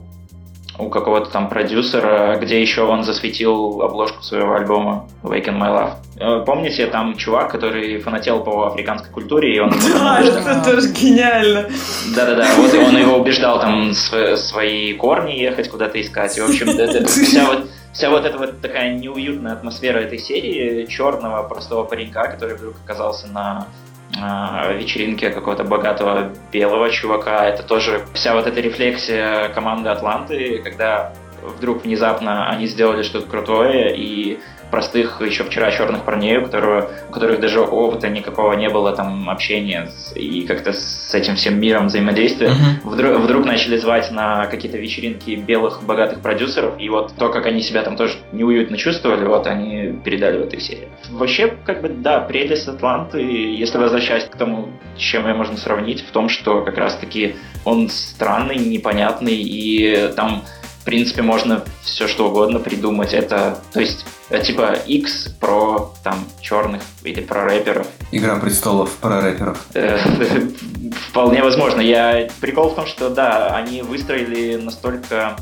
[0.79, 5.93] у какого-то там продюсера, где еще он засветил обложку своего альбома Wake in My Love.
[6.19, 9.71] Э, помните, там чувак, который фанател по африканской культуре, и он...
[9.93, 11.67] Да, это тоже гениально.
[12.15, 16.37] Да-да-да, вот он его убеждал там свои корни ехать куда-то искать.
[16.37, 16.67] И, в общем,
[17.07, 22.55] вся вот вся вот эта вот такая неуютная атмосфера этой серии черного простого паренька, который
[22.55, 23.67] вдруг оказался на
[24.11, 27.45] вечеринке какого-то богатого белого чувака.
[27.47, 33.95] Это тоже вся вот эта рефлексия команды Атланты, когда вдруг внезапно они сделали что-то крутое,
[33.95, 34.39] и
[34.71, 39.29] простых еще вчера черных парней, у, которого, у которых даже опыта никакого не было там
[39.29, 42.89] общения с, и как-то с этим всем миром взаимодействия, uh-huh.
[42.89, 47.61] вдруг, вдруг начали звать на какие-то вечеринки белых богатых продюсеров, и вот то, как они
[47.61, 50.87] себя там тоже неуютно чувствовали, вот они передали в этой серии.
[51.09, 56.01] Вообще, как бы, да, прелесть Атланты, если возвращаясь к тому, с чем ее можно сравнить,
[56.01, 60.43] в том, что как раз-таки он странный, непонятный, и там
[60.87, 63.13] принципе, можно все что угодно придумать.
[63.13, 67.87] Это, то есть, э, типа X про там черных или про рэперов.
[68.13, 69.67] Игра престолов про рэперов.
[69.73, 69.99] Э,
[71.09, 71.81] вполне возможно.
[71.81, 75.35] Я прикол в том, что да, они выстроили настолько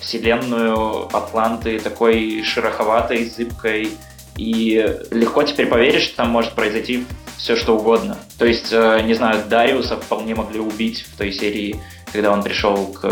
[0.00, 3.90] вселенную Атланты такой шероховатой, зыбкой,
[4.38, 7.04] и легко теперь поверить, что там может произойти
[7.36, 8.16] все что угодно.
[8.38, 11.78] То есть, э, не знаю, Дариуса вполне могли убить в той серии,
[12.10, 13.04] когда он пришел к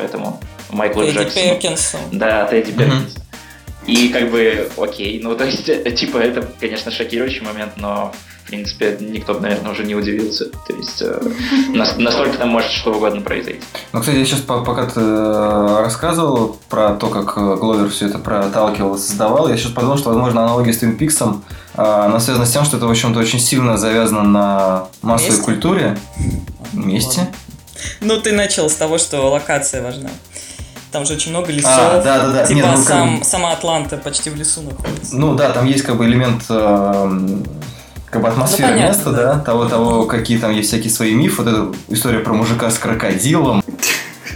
[0.00, 0.38] этому
[0.74, 1.44] Майкла Тедди Джексону.
[1.50, 1.96] Перкинсу.
[2.12, 2.76] Да, Тедди mm-hmm.
[2.76, 3.14] Перкинс.
[3.86, 8.12] И как бы, окей, ну то есть, э, типа, это, конечно, шокирующий момент, но
[8.44, 10.50] в принципе, никто бы, наверное, уже не удивился.
[10.66, 11.18] То есть, э,
[11.98, 13.60] настолько там может что угодно произойти.
[13.92, 18.18] Ну, кстати, я сейчас, пока ты э, рассказывал про то, как э, Гловер все это
[18.18, 21.40] проталкивал и создавал, я сейчас подумал, что, возможно, аналогия с Twin Peaks,
[21.76, 25.44] она связана с тем, что это, в общем-то, очень сильно завязано на массовой Вместе?
[25.44, 25.98] культуре.
[26.72, 27.28] Вместе.
[28.00, 30.10] Ну, ты начал с того, что локация важна.
[30.94, 31.72] Там же очень много лесов.
[31.74, 32.46] А, да, да, да.
[32.46, 33.26] Типа Нет, ну, сам, как...
[33.26, 35.16] сама Атланта почти в лесу находится.
[35.16, 37.18] Ну да, там есть как бы элемент э,
[38.08, 41.42] как бы атмосфера ну, места, да, того, того, какие там есть всякие свои мифы.
[41.42, 43.64] Вот эта история про мужика с крокодилом.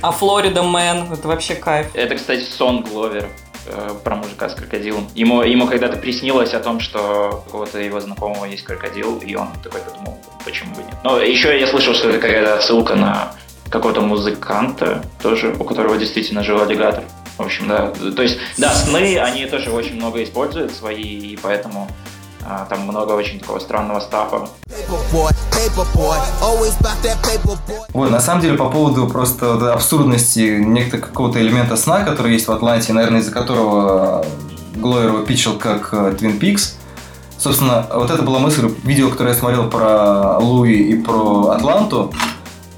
[0.02, 1.86] А Florida Man, это вообще кайф.
[1.94, 3.28] Это, кстати, сон Гловер
[3.66, 5.06] э, про мужика с крокодилом.
[5.14, 9.46] Ему, ему когда-то приснилось о том, что у какого-то его знакомого есть крокодил, и он
[9.62, 10.96] такой подумал, почему бы нет.
[11.04, 13.32] Но еще я слышал, что это какая-то отсылка на
[13.70, 17.04] какого-то музыканта тоже, у которого действительно жил аллигатор.
[17.36, 17.92] В общем, да.
[18.16, 21.88] То есть, да, сны, они тоже очень много используют свои, и поэтому
[22.44, 24.48] а, там много очень такого странного стафа.
[27.92, 32.52] Вот, на самом деле, по поводу просто абсурдности некто какого-то элемента сна, который есть в
[32.52, 34.24] Атланте, наверное, из-за которого
[34.74, 36.74] Глойер его питчил как Twin Peaks,
[37.38, 42.12] Собственно, вот это была мысль, видео, которое я смотрел про Луи и про Атланту,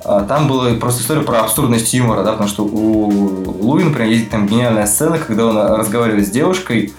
[0.02, 3.10] там была просто история про абсурдность юмора, да, потому что у
[3.62, 6.94] Луи, например, есть там гениальная сцена, когда он разговаривает с девушкой,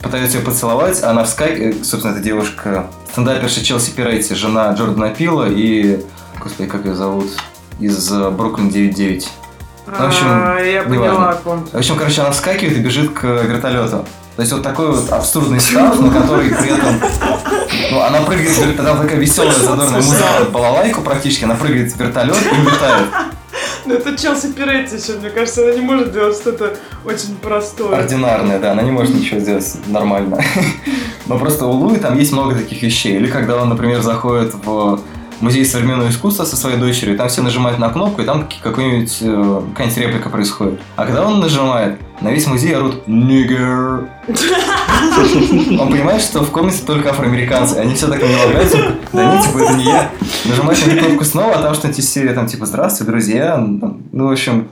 [0.00, 5.10] пытается ее поцеловать, а она вскакивает, э, собственно, эта девушка, стендаперша Челси Пирейти, жена Джордана
[5.10, 6.04] Пила и,
[6.42, 7.30] господи, как ее зовут,
[7.80, 9.24] из э, Бруклин 9.9.
[9.86, 14.06] Ну, в общем, а, я поняла, В общем, короче, она вскакивает и бежит к вертолету.
[14.36, 17.00] То есть вот такой вот абсурдный став, на который при этом...
[17.90, 22.56] Ну, она прыгает, там такая веселая задорная музыка, балалайку практически, она прыгает в вертолет и
[22.56, 23.08] летает.
[23.86, 27.98] Ну это Челси Пиретти еще, мне кажется, она не может делать что-то очень простое.
[27.98, 30.42] Ординарное, да, она не может ничего сделать нормально.
[31.26, 33.16] Но просто у Луи там есть много таких вещей.
[33.16, 35.00] Или когда он, например, заходит в
[35.44, 39.62] музей современного искусства со своей дочерью, там все нажимают на кнопку, и там какой-нибудь, э,
[39.70, 40.80] какая-нибудь реплика происходит.
[40.96, 44.08] А когда он нажимает, на весь музей орут «Нигер».
[45.80, 47.74] Он понимает, что в комнате только афроамериканцы.
[47.74, 48.78] Они все так не лагаются.
[49.12, 50.10] Да нет, типа, это не я.
[50.44, 53.56] Нажимаешь на кнопку снова, а там что-нибудь из серии, там, типа, здравствуй, друзья.
[53.58, 54.68] Ну, в общем,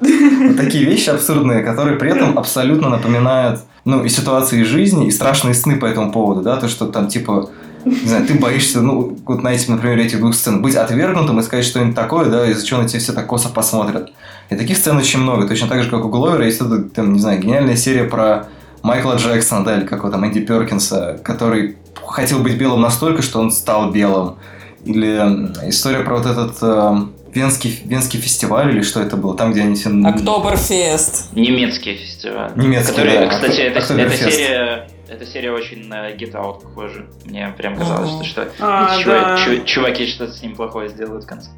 [0.56, 5.76] такие вещи абсурдные, которые при этом абсолютно напоминают, ну, и ситуации жизни, и страшные сны
[5.76, 7.50] по этому поводу, да, то, что там, типа,
[7.84, 11.42] не знаю, ты боишься, ну, вот на этим, например, этих двух сцен, быть отвергнутым и
[11.42, 14.12] сказать что-нибудь такое, да, из-за чего на тебя все так косо посмотрят.
[14.50, 15.48] И таких сцен очень много.
[15.48, 18.46] Точно так же, как у Гловера, есть эта, там, не знаю, гениальная серия про
[18.82, 23.50] Майкла Джексона, да, или какого там Энди Перкинса, который хотел быть белым настолько, что он
[23.50, 24.36] стал белым.
[24.84, 25.16] Или
[25.68, 26.96] история про вот этот э,
[27.32, 29.90] Венский, Венский фестиваль или что это было, там, где они все...
[29.90, 31.32] Октоберфест.
[31.34, 32.52] Немецкий фестиваль.
[32.56, 33.28] Немецкий, который, да.
[33.28, 37.06] Кстати, это, эта серия эта серия очень на Get Out похожа.
[37.24, 39.06] Мне прям казалось, что, что а, чув...
[39.06, 39.38] да.
[39.44, 39.64] чув...
[39.66, 41.50] чуваки что-то с ним плохое сделают в конце.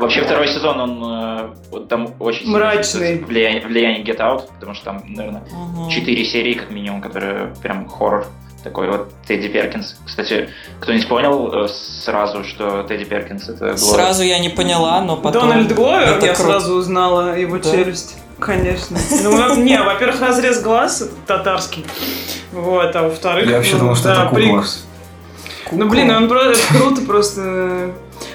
[0.00, 4.86] Вообще второй сезон, он э, вот там очень мрачный влияние, влияние Get Out, потому что
[4.86, 5.42] там, наверное,
[5.90, 6.30] четыре угу.
[6.30, 8.26] серии как минимум, которые прям хоррор
[8.62, 9.96] такой вот Тедди Перкинс.
[10.04, 13.76] Кстати, кто не понял э, сразу, что Тедди Перкинс это Гловер?
[13.78, 15.48] Сразу я не поняла, но потом...
[15.48, 16.34] Дональд Гловер, я круто.
[16.34, 17.70] сразу узнала его да.
[17.70, 18.16] челюсть.
[18.38, 18.98] Конечно.
[19.22, 21.84] Ну, не, во-первых, разрез глаз татарский.
[22.52, 23.48] Вот, а во-вторых...
[23.48, 24.30] Я вообще ну, думал, что это.
[25.72, 27.92] Ну, блин, он это круто просто.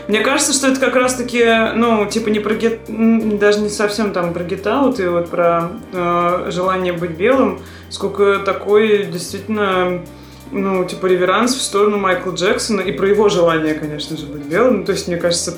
[0.07, 1.43] Мне кажется, что это как раз-таки,
[1.75, 2.81] ну, типа не про гет...
[2.87, 9.05] даже не совсем там про гетаут и вот про э, желание быть белым, сколько такой
[9.05, 10.01] действительно
[10.51, 14.85] ну, типа, реверанс в сторону Майкла Джексона и про его желание, конечно же, быть белым.
[14.85, 15.55] То есть, мне кажется,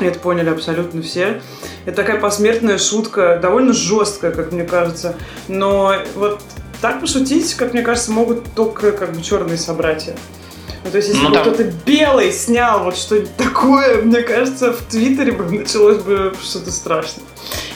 [0.00, 1.40] это поняли абсолютно все.
[1.86, 5.16] Это такая посмертная шутка, довольно жесткая, как мне кажется.
[5.48, 6.40] Но вот
[6.80, 10.16] так пошутить, как мне кажется, могут только как бы черные собратья.
[10.82, 11.42] Ну, то есть, если ну, бы да.
[11.42, 17.24] кто-то белый снял вот что-нибудь такое, мне кажется, в Твиттере бы началось бы что-то страшное.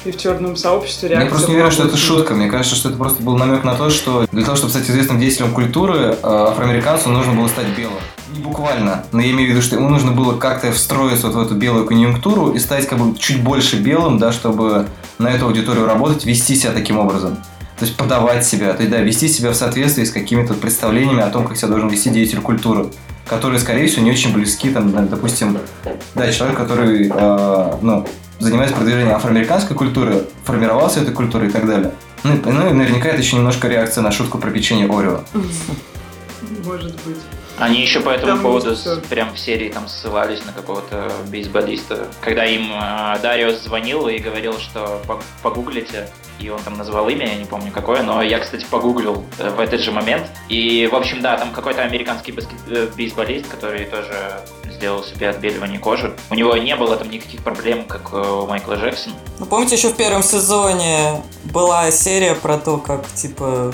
[0.05, 1.25] И в черном сообществе реакция...
[1.25, 2.35] Я просто не уверен, что это шутка.
[2.35, 5.21] Мне кажется, что это просто был намек на то, что для того, чтобы стать известным
[5.21, 7.99] деятелем культуры, э, афроамериканцу нужно было стать белым.
[8.35, 11.41] Не буквально, но я имею в виду, что ему нужно было как-то встроиться вот в
[11.41, 14.89] эту белую конъюнктуру и стать как бы чуть больше белым, да, чтобы
[15.19, 17.39] на эту аудиторию работать, вести себя таким образом.
[17.79, 21.31] То есть подавать себя, то есть да, вести себя в соответствии с какими-то представлениями о
[21.31, 22.87] том, как себя должен вести деятель культуры,
[23.27, 25.59] которые, скорее всего, не очень близки, там, допустим,
[26.15, 28.07] да, человек, который, э, ну,
[28.39, 31.93] занимается продвижением афроамериканской культуры, формировался этой культурой и так далее.
[32.23, 35.21] Ну, ну, наверняка это еще немножко реакция на шутку про печенье Орео.
[36.65, 37.19] Может быть.
[37.59, 42.09] Они еще по этому там поводу с, прям в серии там ссылались на какого-то бейсболиста.
[42.21, 45.01] Когда им э, Дариус звонил и говорил, что
[45.43, 46.09] погуглите,
[46.45, 49.61] и он там назвал имя, я не помню какое, но я, кстати, погуглил э, в
[49.61, 50.27] этот же момент.
[50.49, 52.59] И, в общем, да, там какой-то американский баскет...
[52.69, 56.15] Э, бейсболист, который тоже сделал себе отбеливание кожи.
[56.31, 59.15] У него не было там никаких проблем, как у Майкла Джексона.
[59.39, 63.73] Ну, помните, еще в первом сезоне была серия про то, как, типа,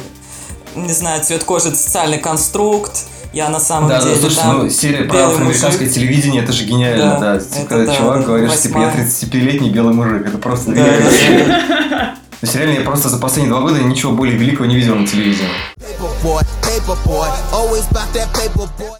[0.77, 2.93] не знаю, цвет кожи– это социальный конструкт,
[3.33, 4.15] я на самом да, деле.
[4.15, 5.95] Да, слушай, ну, серия про афроамериканское мужик.
[5.95, 7.35] телевидение, это же гениально, да.
[7.35, 7.41] да.
[7.41, 10.27] Типа, когда да, чувак да, говорит, что типа я 35-летний белый мужик.
[10.27, 14.65] Это просто да, То есть реально я просто за последние два года ничего более великого
[14.65, 15.51] не видел на телевидении.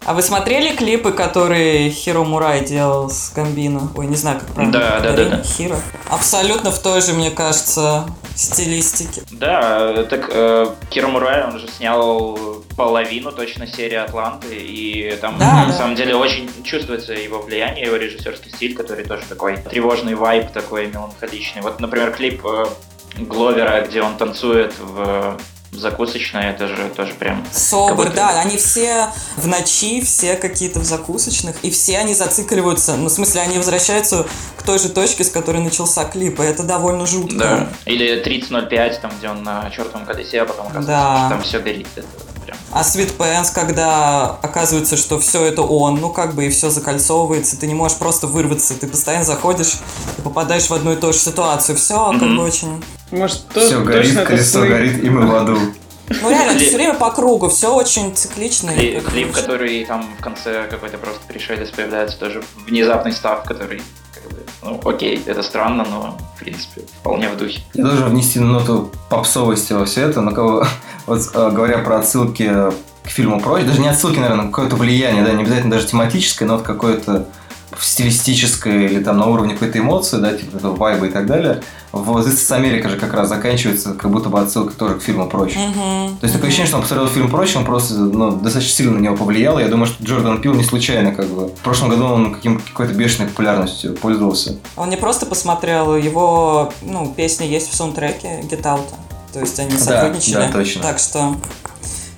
[0.05, 3.91] А вы смотрели клипы, которые Хиро Мурай делал с Гамбино?
[3.95, 4.73] Ой, не знаю, как правильно.
[4.73, 5.43] Да, да, да, да.
[5.43, 5.79] Хиро.
[6.09, 9.23] Абсолютно в той же, мне кажется, стилистике.
[9.31, 12.37] Да, так э, Киро Мурай, он же снял
[12.77, 15.73] половину точно серии Атланты, и там Да, на да.
[15.73, 20.87] самом деле очень чувствуется его влияние, его режиссерский стиль, который тоже такой тревожный вайб, такой
[20.87, 21.61] меланхоличный.
[21.63, 22.65] Вот, например, клип э,
[23.17, 25.37] Гловера, где он танцует в
[25.71, 27.45] закусочной, это же тоже прям...
[27.53, 29.07] Собр, Как будто- да, они все
[29.37, 34.25] в ночи, все какие-то в закусочных, и все они зацикливаются, ну, в смысле, они возвращаются
[34.57, 37.37] к той же точке, с которой начался клип, и это довольно жутко.
[37.37, 37.69] Да.
[37.85, 41.19] Или 30.05, там, где он на чертовом колесе, а потом оказывается, Да.
[41.19, 41.87] что там все горит.
[41.95, 42.07] Это
[42.45, 42.57] прям...
[42.73, 47.57] А Sweet Pants, когда оказывается, что все это он, ну как бы и все закольцовывается,
[47.57, 49.77] ты не можешь просто вырваться, ты постоянно заходишь
[50.17, 51.77] и попадаешь в одну и ту же ситуацию.
[51.77, 52.37] Все как Мгм.
[52.37, 52.83] бы очень...
[53.11, 54.67] Может, то, Все горит, колесо сны?
[54.67, 55.57] горит, и мы в аду.
[56.21, 58.71] Ну реально, это все время по кругу, все очень циклично.
[58.71, 63.81] и клип, который там в конце какой-то просто пришелец появляется, тоже внезапный став, который,
[64.13, 67.61] как бы, ну, окей, это странно, но, в принципе, вполне в духе.
[67.73, 70.65] Я должен внести ноту попсовости во все это, но кого,
[71.05, 72.51] вот э, говоря про отсылки
[73.03, 76.57] к фильму прочь, даже не отсылки, наверное, какое-то влияние, да, не обязательно даже тематическое, но
[76.57, 77.25] вот какое-то
[77.83, 81.61] стилистическое или там на уровне какой-то эмоции, да, типа этого вайба и так далее.
[81.91, 85.27] В «This is America» же как раз заканчивается как будто бы отсылка тоже к фильму
[85.27, 85.55] «Прочь».
[85.57, 86.45] Мгм, То есть такое мгм.
[86.47, 89.59] ощущение, что он посмотрел фильм «Прочь», он просто ну, достаточно сильно на него повлиял.
[89.59, 91.47] Я думаю, что Джордан Пил не случайно как бы.
[91.47, 94.55] В прошлом году он каким, какой-то бешеной популярностью пользовался.
[94.77, 98.85] Он не просто посмотрел, его ну, песня есть в саундтреке Get Out.
[99.33, 100.33] То есть они Да, сотрудничали.
[100.35, 100.81] да, точно.
[100.83, 101.35] Так что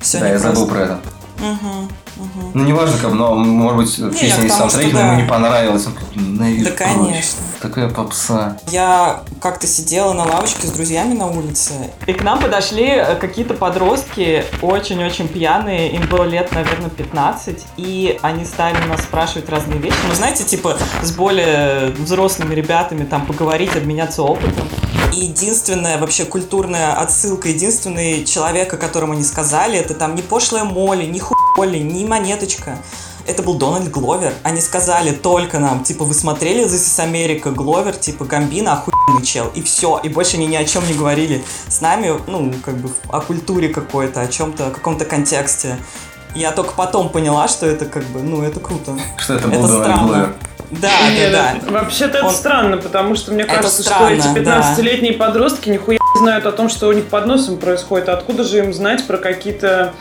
[0.01, 0.49] все да, я просто.
[0.55, 0.99] забыл про это.
[1.43, 2.51] Мгм, мгм.
[2.53, 5.07] Ну, неважно, как но, может быть, песня к из саундтреки, но да.
[5.07, 5.85] ему не понравилась.
[5.85, 6.87] Он такой, «Ненавижу Да, «Прочь».
[6.87, 7.39] конечно.
[7.61, 8.57] Такая попса.
[8.69, 11.73] Я как-то сидела на лавочке с друзьями на улице,
[12.05, 18.17] и к нам подошли э, какие-то подростки, очень-очень пьяные, им было лет, наверное, 15, и
[18.21, 19.97] они стали нас спрашивать разные вещи.
[20.07, 24.67] Ну, знаете, типа, с более взрослыми ребятами там поговорить, обменяться опытом.
[25.13, 31.05] Единственная вообще культурная отсылка, единственный человек, о котором они сказали, это там не пошлая Молли,
[31.05, 32.79] не хуйоли, не монеточка.
[33.25, 34.33] Это был Дональд Гловер.
[34.43, 39.49] Они сказали только нам, типа, вы смотрели This is America, Гловер, типа, Гамбина, охуенный чел.
[39.55, 39.99] И все.
[40.03, 43.69] И больше они ни о чем не говорили с нами, ну, как бы, о культуре
[43.69, 45.77] какой-то, о чем-то, о каком-то контексте.
[46.35, 48.97] Я только потом поняла, что это как бы, ну, это круто.
[49.17, 50.07] Что это был Это Дональд странно.
[50.07, 50.35] Гловер.
[50.81, 51.71] Да, Нет, да, это- да.
[51.71, 54.57] вообще-то это Он- странно, потому что мне Это кажется, странно, что эти да.
[54.57, 58.09] 15-летние подростки нихуя не знают о том, что у них под носом происходит.
[58.09, 59.93] Откуда же им знать про какие-то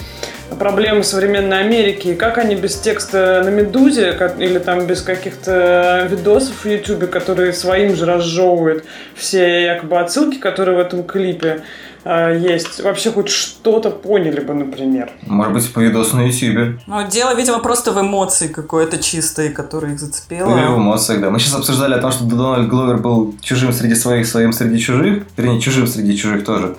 [0.59, 2.09] проблемы современной Америки?
[2.09, 7.07] И как они без текста на Медузе как- или там без каких-то видосов в Ютубе,
[7.07, 11.63] которые своим же разжевывают все якобы отсылки, которые в этом клипе
[12.05, 15.11] э, есть, вообще хоть что-то поняли бы, например.
[15.27, 16.79] Может быть, по видосу на Ютубе.
[16.87, 20.57] Ну, дело, видимо, просто в эмоции какой-то чистой, которая их зацепила.
[20.57, 21.31] Или в эмоциях, да.
[21.31, 25.25] Мы сейчас обсуждали о том, что Дональд Гловер был чужим среди своих, своим среди чужих.
[25.37, 26.77] Вернее, чужим среди чужих тоже.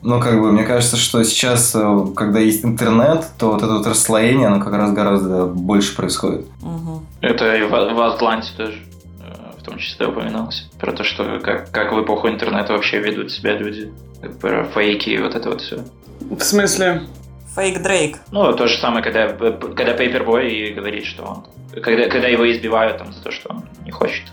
[0.00, 3.86] Но как бы мне кажется, что сейчас, э, когда есть интернет, то вот это вот
[3.86, 6.46] расслоение, оно как раз гораздо больше происходит.
[6.62, 7.04] Мгм.
[7.20, 8.87] Это и в, в Атланте тоже
[9.68, 10.68] том числе упоминалось.
[10.78, 13.92] Про то, что как, как в эпоху интернета вообще ведут себя люди.
[14.40, 15.84] Про фейки и вот это вот все.
[16.20, 17.02] В смысле?
[17.54, 18.18] Фейк Дрейк.
[18.30, 21.46] Ну, то же самое, когда, когда Paperboy и говорит, что он...
[21.82, 24.24] Когда, когда его избивают там, за то, что он не хочет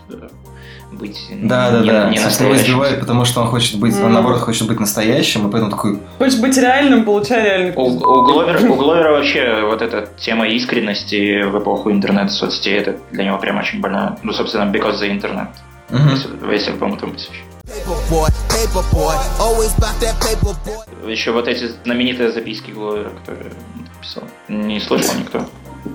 [0.96, 2.10] быть Да, да, не, да.
[2.10, 2.64] не Собственно, его настоящим.
[2.64, 4.12] избивают, потому что он хочет быть, он Мгм.
[4.14, 8.58] наоборот хочет быть настоящим, и поэтому такой, Хочешь быть реальным, получай реальный У, у, Гловера,
[8.70, 13.80] у Гловера вообще вот эта тема искренности в эпоху интернет-соцсетей, это для него прям очень
[13.80, 14.18] больно.
[14.22, 15.48] Ну, собственно, because the internet.
[15.88, 17.44] Весь, весь альбом этому посвящен.
[17.66, 21.10] Paperboy, paperboy, always bout that paperboy.
[21.10, 24.22] Еще вот эти знаменитые записки Гловера, которые он писал.
[24.48, 25.44] Не слышал никто.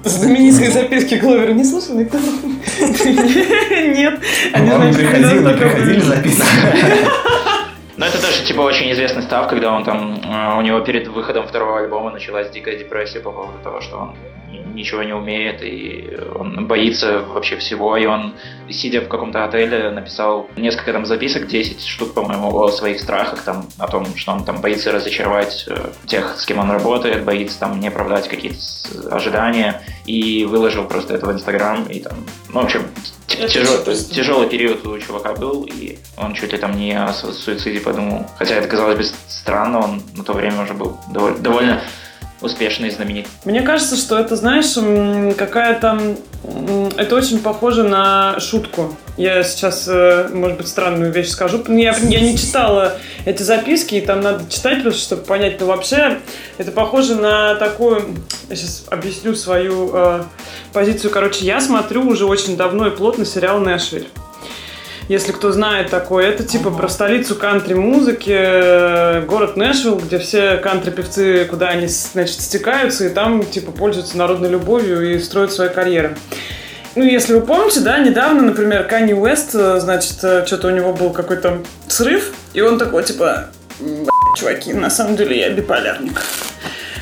[0.04, 2.18] Знаменитые записки Гловера не слышал никто?
[2.80, 4.20] Нет.
[4.54, 6.50] Они, не значит, приходили, приходили записывать?
[7.98, 11.48] Но это тоже, типа, очень известный став, когда он там, э, у него перед выходом
[11.48, 14.16] второго альбома началась дикая депрессия по поводу того, что он
[14.52, 18.34] ни- ничего не умеет, и он боится вообще всего, и он,
[18.70, 23.66] сидя в каком-то отеле, написал несколько там записок, 10 штук, по-моему, о своих страхах, там,
[23.78, 27.80] о том, что он там боится разочаровать э, тех, с кем он работает, боится там
[27.80, 28.58] не оправдать какие-то
[29.12, 32.14] ожидания, и выложил просто это в Инстаграм, и там,
[32.50, 32.84] ну, в общем,
[33.38, 37.80] тяжел- тяжелый период у чувака был, и он чуть ли там не о су- суициде
[37.80, 38.26] подумал.
[38.38, 41.82] Хотя это казалось бы странно, он на то время уже был доволь- довольно
[42.42, 43.32] успешный и знаменитый.
[43.46, 44.74] Мне кажется, что это, знаешь,
[45.36, 46.16] какая-то...
[46.98, 48.96] Это очень похоже на шутку.
[49.16, 51.64] Я сейчас, э, может быть, странную вещь скажу.
[51.68, 55.60] Я, я не читала эти записки, и там надо читать просто, чтобы понять.
[55.60, 56.18] Но вообще
[56.58, 58.16] это похоже на такую...
[58.50, 60.24] Я сейчас объясню свою э,
[60.74, 61.12] позицию.
[61.12, 64.08] Короче, я смотрю уже очень давно и плотно сериал «Нэшвиль».
[65.12, 71.44] Если кто знает такое, это типа про столицу кантри-музыки, э, город Нэшвилл, где все кантри-певцы,
[71.50, 76.16] куда они, значит, стекаются, и там, типа, пользуются народной любовью и строят свои карьеры.
[76.96, 80.94] Ну, если вы помните, да, недавно, например, Канни Уэст, э, значит, э, что-то у него
[80.94, 81.58] был какой-то
[81.90, 83.48] срыв, и он такой, типа,
[83.82, 84.08] «М,
[84.38, 86.22] чуваки, на самом деле я биполярник.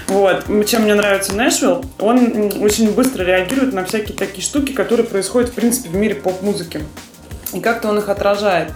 [0.08, 0.46] Вот.
[0.66, 5.54] Чем мне нравится Нэшвилл, он очень быстро реагирует на всякие такие штуки, которые происходят, в
[5.54, 6.82] принципе, в мире поп-музыки.
[7.54, 8.72] И как-то он их отражает.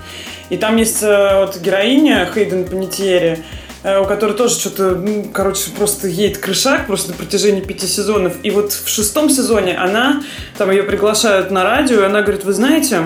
[0.50, 3.44] И там есть э, вот героиня Хейден Панетьери,
[3.84, 8.34] э, у которой тоже что-то, ну, короче, просто едет крышак просто на протяжении пяти сезонов.
[8.44, 10.24] И вот в шестом сезоне она,
[10.58, 13.04] там ее приглашают на радио, и она говорит, вы знаете...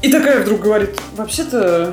[0.00, 1.92] И такая вдруг говорит, вообще-то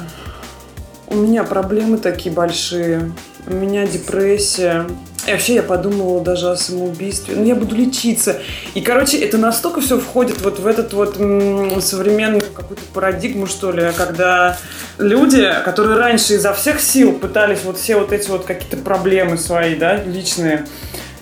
[1.07, 3.11] у меня проблемы такие большие,
[3.47, 4.85] у меня депрессия.
[5.25, 7.35] И вообще я подумала даже о самоубийстве.
[7.35, 8.41] Ну, я буду лечиться.
[8.75, 13.71] И, короче, это настолько все входит вот в этот вот м, современную какую-то парадигму, что
[13.71, 14.57] ли, когда
[14.99, 19.75] люди, которые раньше изо всех сил пытались вот все вот эти вот какие-то проблемы свои,
[19.75, 20.67] да, личные,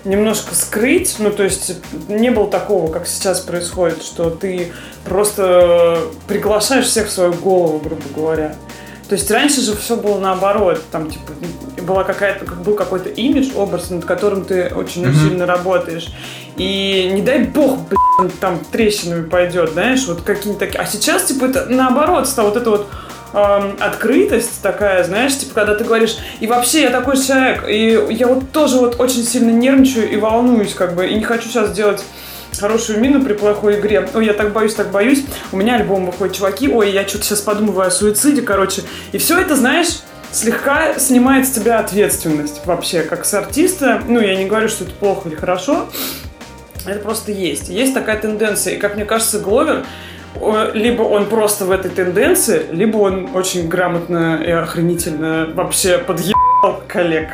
[0.03, 1.77] немножко скрыть, ну, то есть
[2.09, 4.73] не было такого, как сейчас происходит, что ты
[5.05, 8.55] просто приглашаешь всех в свою голову, грубо говоря.
[9.09, 11.33] То есть раньше же все было наоборот, там типа
[11.81, 15.13] была какая-то, как был какой-то имидж, образ, над которым ты очень Мгм.
[15.15, 16.07] сильно работаешь.
[16.55, 20.79] И не дай бог, блин, там трещинами пойдет, знаешь, вот какие-то такие.
[20.79, 22.87] А сейчас, типа, это наоборот стало вот это вот
[23.33, 28.27] эм, открытость такая, знаешь, типа, когда ты говоришь, и вообще я такой человек, и я
[28.27, 32.03] вот тоже вот очень сильно нервничаю и волнуюсь, как бы, и не хочу сейчас делать
[32.59, 34.07] хорошую мину при плохой игре.
[34.13, 35.23] Ой, я так боюсь, так боюсь.
[35.51, 36.69] У меня альбом выходит, чуваки.
[36.69, 38.83] Ой, я что-то сейчас подумываю о суициде, короче.
[39.11, 39.99] И все это, знаешь,
[40.31, 44.01] слегка снимает с тебя ответственность вообще, как с артиста.
[44.07, 45.87] Ну, я не говорю, что это плохо или хорошо.
[46.85, 47.69] Это просто есть.
[47.69, 48.75] Есть такая тенденция.
[48.75, 49.85] И, как мне кажется, Гловер
[50.73, 57.29] либо он просто в этой тенденции, либо он очень грамотно и охренительно вообще подъебал коллег.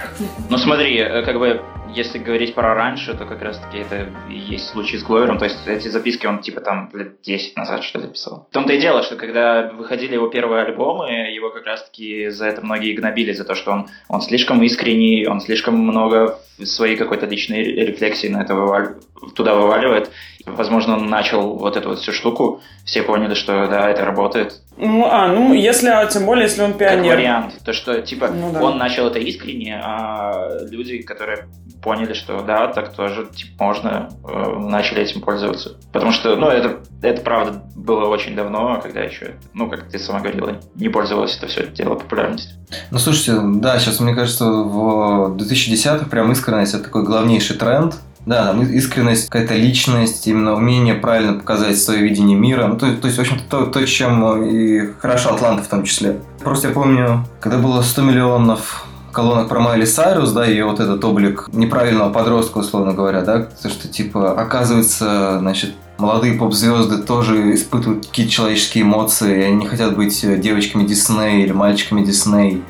[0.50, 1.62] Ну смотри, э, как бы,
[1.96, 5.38] если говорить про раньше, то как раз-таки это и есть случай с Гловером.
[5.38, 8.48] То есть эти записки он типа там лет 10 назад что-то писал.
[8.50, 12.62] В том-то и дело, что когда выходили его первые альбомы, его как раз-таки за это
[12.64, 17.64] многие гнобили, за то, что он, он слишком искренний, он слишком много своей какой-то личной
[17.64, 18.96] рефлексии на это вываль-
[19.36, 20.12] туда вываливает.
[20.46, 24.54] Возможно, он начал вот эту вот всю штуку, все поняли, что да, это работает.
[24.78, 27.16] Ну, а, ну, если, а тем более, если он Как пионер.
[27.16, 27.54] вариант.
[27.66, 28.64] То, что, типа, Ну да.
[28.64, 31.48] он начал это искренне, а люди, которые
[31.82, 35.78] поняли, что да, так тоже, типа, можно, э, начали этим пользоваться.
[35.92, 40.20] Потому что, ну, это, это правда было очень давно, когда еще, ну, как ты сама
[40.20, 42.58] говорила, не пользовалось это все дело популярностью.
[42.92, 47.96] Ну, слушайте, да, сейчас, мне кажется, в 2010-х прям искренность– это такой главнейший тренд.
[48.26, 52.68] Да, там искренность, какая-то личность, именно умение правильно показать свое видение мира.
[52.68, 56.20] Ну, то, то есть, в общем-то, то, то, чем и хороша Атланта в том числе.
[56.44, 61.04] Просто я помню, когда было 100 миллионов колонок про Майли Сайрус, да, и вот этот
[61.04, 68.08] облик неправильного подростка, условно говоря, да, то, что, типа, оказывается, значит, молодые поп-звезды тоже испытывают
[68.08, 72.64] какие-то человеческие эмоции, и они не хотят быть э, девочками Дисней или мальчиками Дисней,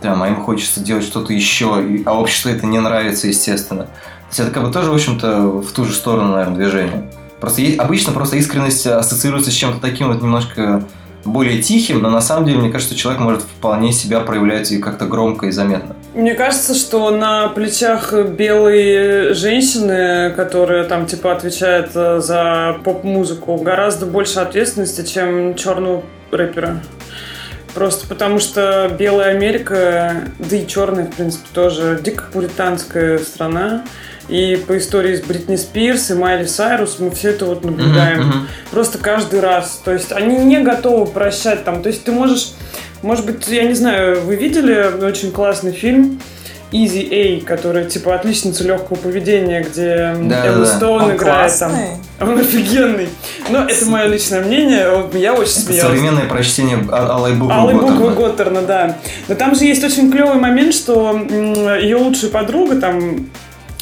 [0.00, 3.84] там, а им хочется делать что-то еще, и- а обществу это не нравится, естественно.
[3.84, 3.88] То
[4.30, 7.10] есть это как бы тоже, в общем-то, в ту же сторону, наверное, движение.
[7.40, 10.84] Просто е- обычно просто искренность ассоциируется с чем-то таким вот немножко
[11.24, 15.06] более тихим, но на самом деле, мне кажется, человек может вполне себя проявлять и как-то
[15.06, 15.96] громко и заметно.
[16.14, 24.06] Мне кажется, что на плечах белой женщины, которая там типа отвечает э, за поп-музыку, гораздо
[24.06, 26.80] больше ответственности, чем черного рэпера.
[27.74, 33.84] Просто потому что Белая Америка, да и черная, в принципе, тоже дико пуританская страна.
[34.28, 38.20] И по истории с Бритни Спирс и Майли Сайрус мы все это вот наблюдаем.
[38.28, 38.48] Мгм.
[38.70, 39.80] Просто каждый раз.
[39.84, 41.82] То есть они не готовы прощать там.
[41.82, 42.52] То есть ты можешь,
[43.02, 46.20] может быть, я не знаю, вы видели очень классный фильм
[46.70, 50.66] Easy A, который типа отличница легкого поведения, где Да, Эмма да.
[50.66, 51.72] Стоун Он играет там.
[52.20, 53.08] Он офигенный.
[53.50, 54.88] Но это мое личное мнение.
[55.14, 55.82] Я очень смеялась.
[55.92, 57.98] современное прочтение а- Алой буквы Алые Готтерна.
[58.00, 58.98] буквы Готтерна, да.
[59.28, 61.14] Но там же есть очень клевый момент, что
[61.78, 63.26] ее лучшая подруга там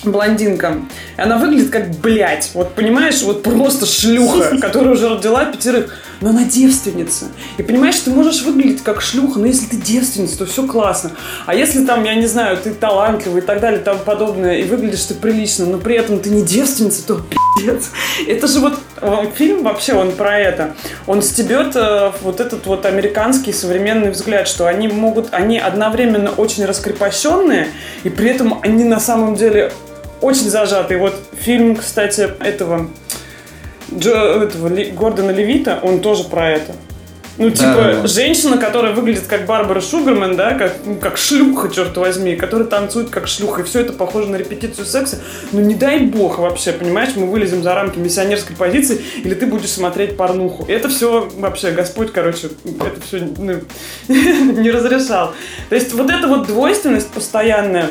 [0.05, 0.79] блондинка.
[1.17, 5.95] И она выглядит как, блядь, вот понимаешь, вот просто шлюха, которая уже родила пятерых.
[6.21, 7.27] Но она девственница.
[7.57, 11.13] И понимаешь, ты можешь выглядеть как шлюха, но если ты девственница, то все классно.
[11.47, 14.65] А если там, я не знаю, ты талантливый и так далее, и тому подобное, и
[14.65, 17.23] выглядишь ты прилично, но при этом ты не девственница, то
[17.57, 17.91] пиздец.
[18.27, 18.75] Это же вот
[19.35, 20.75] фильм вообще, он про это.
[21.07, 26.67] Он стебет э, вот этот вот американский современный взгляд, что они могут, они одновременно очень
[26.67, 27.69] раскрепощенные,
[28.05, 29.73] и при этом они на самом деле
[30.21, 30.97] очень зажатый.
[30.99, 32.89] Вот фильм, кстати, этого,
[33.93, 34.15] Джо,
[34.45, 36.73] этого Ли- Гордона Левита, он тоже про это.
[37.39, 38.07] Ну, Да, типа, да, да.
[38.07, 43.09] женщина, которая выглядит как Барбара Шугарман, да, как, ну, как шлюха, черт возьми, которая танцует
[43.09, 45.21] как шлюха, и все это похоже на репетицию секса.
[45.53, 49.71] Ну, не дай бог вообще, понимаешь, мы вылезем за рамки миссионерской позиции, или ты будешь
[49.71, 50.67] смотреть порнуху.
[50.67, 53.21] И это все вообще, Господь, короче, это все
[54.09, 55.33] не разрешал.
[55.71, 57.91] То есть вот эта вот двойственность постоянная,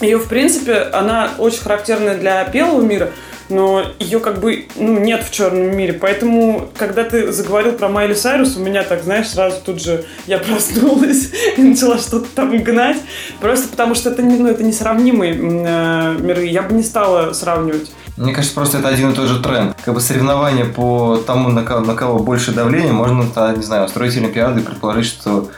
[0.00, 3.10] ее, в принципе, она очень характерная для белого мира,
[3.50, 5.92] но ее как бы ну, нет в черном мире.
[5.92, 10.38] Поэтому, когда ты заговорил про Майли Сайрус, у меня так, знаешь, сразу тут же я
[10.38, 12.98] проснулась и начала что-то там гнать.
[13.40, 16.46] Просто потому что это, ну, это несравнимые э, миры.
[16.46, 17.90] Я бы не стала сравнивать.
[18.16, 19.76] Мне кажется, просто это один и тот же тренд.
[19.84, 23.22] Как бы соревнования по тому, на кого, на кого больше давления, можно,
[23.56, 25.48] не знаю, устроить Олимпиады и предположить, что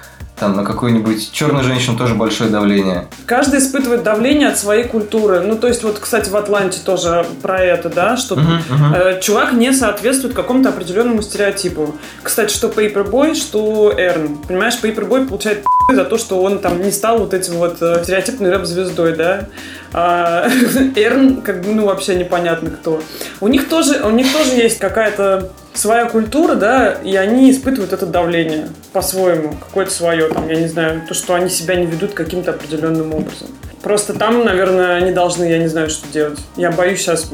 [0.43, 3.07] там на какую-нибудь черную женщину тоже большое давление.
[3.27, 5.39] Каждый испытывает давление от своей культуры.
[5.41, 8.95] Ну, то есть, вот, кстати, в Атланте тоже про это, да, что Мгм, мгм.
[8.95, 11.95] Э, чувак не соответствует какому-то определенному стереотипу.
[12.25, 14.39] Кстати, что Paperboy, что Эрн.
[14.39, 18.51] Понимаешь, Paperboy получает за то, что он там не стал вот этим вот э, стереотипной
[18.51, 19.47] рэп-звездой, да.
[19.93, 20.49] А
[20.97, 23.01] Эрн, как бы, ну, вообще непонятно кто.
[23.41, 28.07] У них тоже, у них тоже есть какая-то своя культура, да, и они испытывают это
[28.07, 32.51] давление по-своему, какое-то свое, там, я не знаю, то, что они себя не ведут каким-то
[32.51, 33.49] определенным образом.
[33.83, 36.39] Просто там, наверное, они должны, я не знаю, что делать.
[36.57, 37.29] Я боюсь сейчас,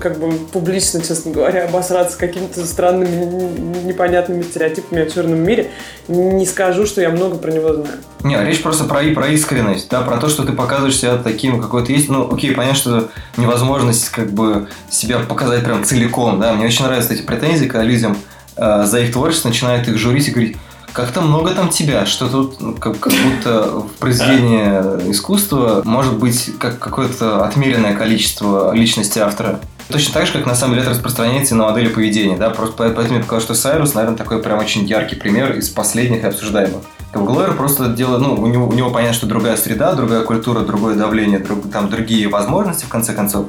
[0.00, 5.70] как бы публично, честно говоря, обосраться какими-то странными, непонятными стереотипами о черном мире.
[6.08, 7.96] Не скажу, что я много про него знаю.
[8.22, 11.84] Не, речь просто про, про искренность, да, про то, что ты показываешь себя таким, какой
[11.86, 12.10] ты есть.
[12.10, 16.52] Ну, окей, понятно, что невозможность как бы себя показать прям целиком, да.
[16.52, 18.18] Мне очень нравятся эти претензии, когда людям
[18.56, 20.56] э, за их творчество начинают их журить и говорить,
[20.94, 26.52] как-то много там тебя, что тут ну, как, как будто в произведении искусства может быть
[26.58, 29.60] как какое-то отмеренное количество личности автора.
[29.88, 32.88] Точно так же, как на самом деле это распространяется на модели поведения, да, просто по-
[32.88, 36.80] поэтому я показал, что Сайрус, наверное, такой прям очень яркий пример из последних и обсуждаемых.
[37.12, 40.60] Как Гловер просто делает, ну, у него, у него понятно, что другая среда, другая культура,
[40.60, 43.46] другое давление, друг- там другие возможности, в конце концов.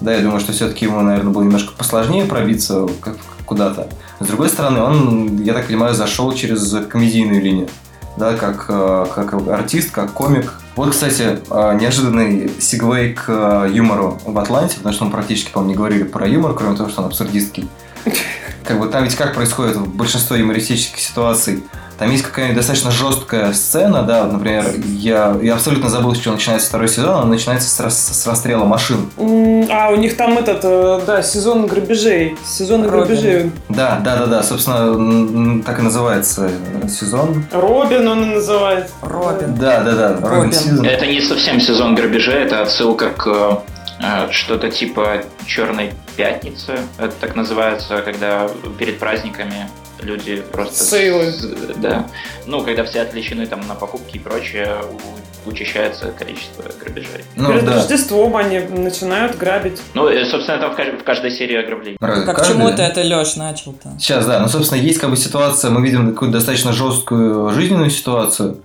[0.00, 3.18] Да, я думаю, что все-таки ему, наверное, было немножко посложнее пробиться как-
[3.48, 3.88] куда-то.
[4.20, 7.68] С другой стороны, он, я так понимаю, зашел через комедийную линию.
[8.16, 10.52] Да, как, э, как артист, как комик.
[10.74, 15.70] Вот, кстати, э, неожиданный сигвей к э, юмору в Атланте, потому что мы практически, по-моему,
[15.70, 17.68] не говорили про юмор, кроме того, что он абсурдистский.
[18.64, 21.62] Как бы там ведь как происходит в большинстве юмористических ситуаций?
[21.98, 26.34] Там есть какая-нибудь достаточно жесткая сцена, да, вот, например, я, я абсолютно забыл, с чего
[26.34, 29.10] начинается второй сезон, он начинается с, рас- с расстрела машин.
[29.68, 32.36] А, у них там этот, э, да, сезон грабежей.
[32.46, 32.98] Сезон Робин.
[33.16, 33.52] грабежей.
[33.68, 36.50] Да, да, да, да, собственно, так и называется
[36.82, 37.44] э, сезон.
[37.50, 38.94] Робин он и называется.
[39.02, 39.56] Робин.
[39.56, 40.52] Да, да, да, Робин Робин.
[40.52, 40.86] Сизон.
[40.86, 43.62] Это не совсем сезон грабежей, это отсылка к
[44.00, 46.76] э, что-то типа Черной пятницы.
[46.98, 49.68] Это так называется, когда перед праздниками
[50.02, 50.84] люди просто...
[50.84, 51.32] Сейлы.
[51.76, 52.06] Да.
[52.46, 54.76] Ну, когда все отвлечены там на покупки и прочее,
[55.46, 57.24] учащается количество грабежей.
[57.36, 57.74] Ну, Перед да.
[57.74, 59.80] Рождеством они начинают грабить.
[59.94, 61.96] Ну, э, собственно, там в, кажд- в каждой серии ограблений.
[62.00, 62.52] Разве Как каждый?
[62.52, 63.92] чему ты это, Леш, начал-то?
[63.98, 64.40] Сейчас, да.
[64.40, 68.58] Ну, собственно, есть как бы ситуация, мы видим какую-то достаточно жесткую жизненную ситуацию,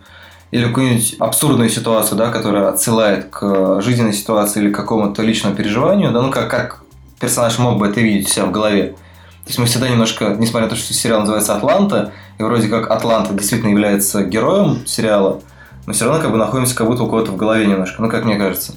[0.51, 6.11] или какую-нибудь абсурдную ситуацию, да, которая отсылает к жизненной ситуации или к какому-то личному переживанию,
[6.11, 6.83] да, ну, как, как
[7.19, 8.95] персонаж мог бы это видеть у себя в голове.
[9.43, 12.89] То есть мы всегда немножко, несмотря на то, что сериал называется «Атланта», и вроде как
[12.89, 15.41] Атланта действительно является героем сериала,
[15.85, 18.23] но все равно как бы находимся как будто у кого-то в голове немножко, ну, как
[18.23, 18.73] мне кажется.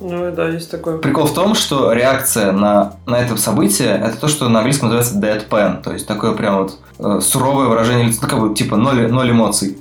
[0.00, 0.96] Ну да, есть такое.
[0.96, 5.18] Прикол в том, что реакция на, на это событие это то, что на английском называется
[5.18, 9.12] deadpan, то есть такое прям вот э, суровое выражение лица, ну, как бы типа ноль,
[9.12, 9.76] ноль эмоций.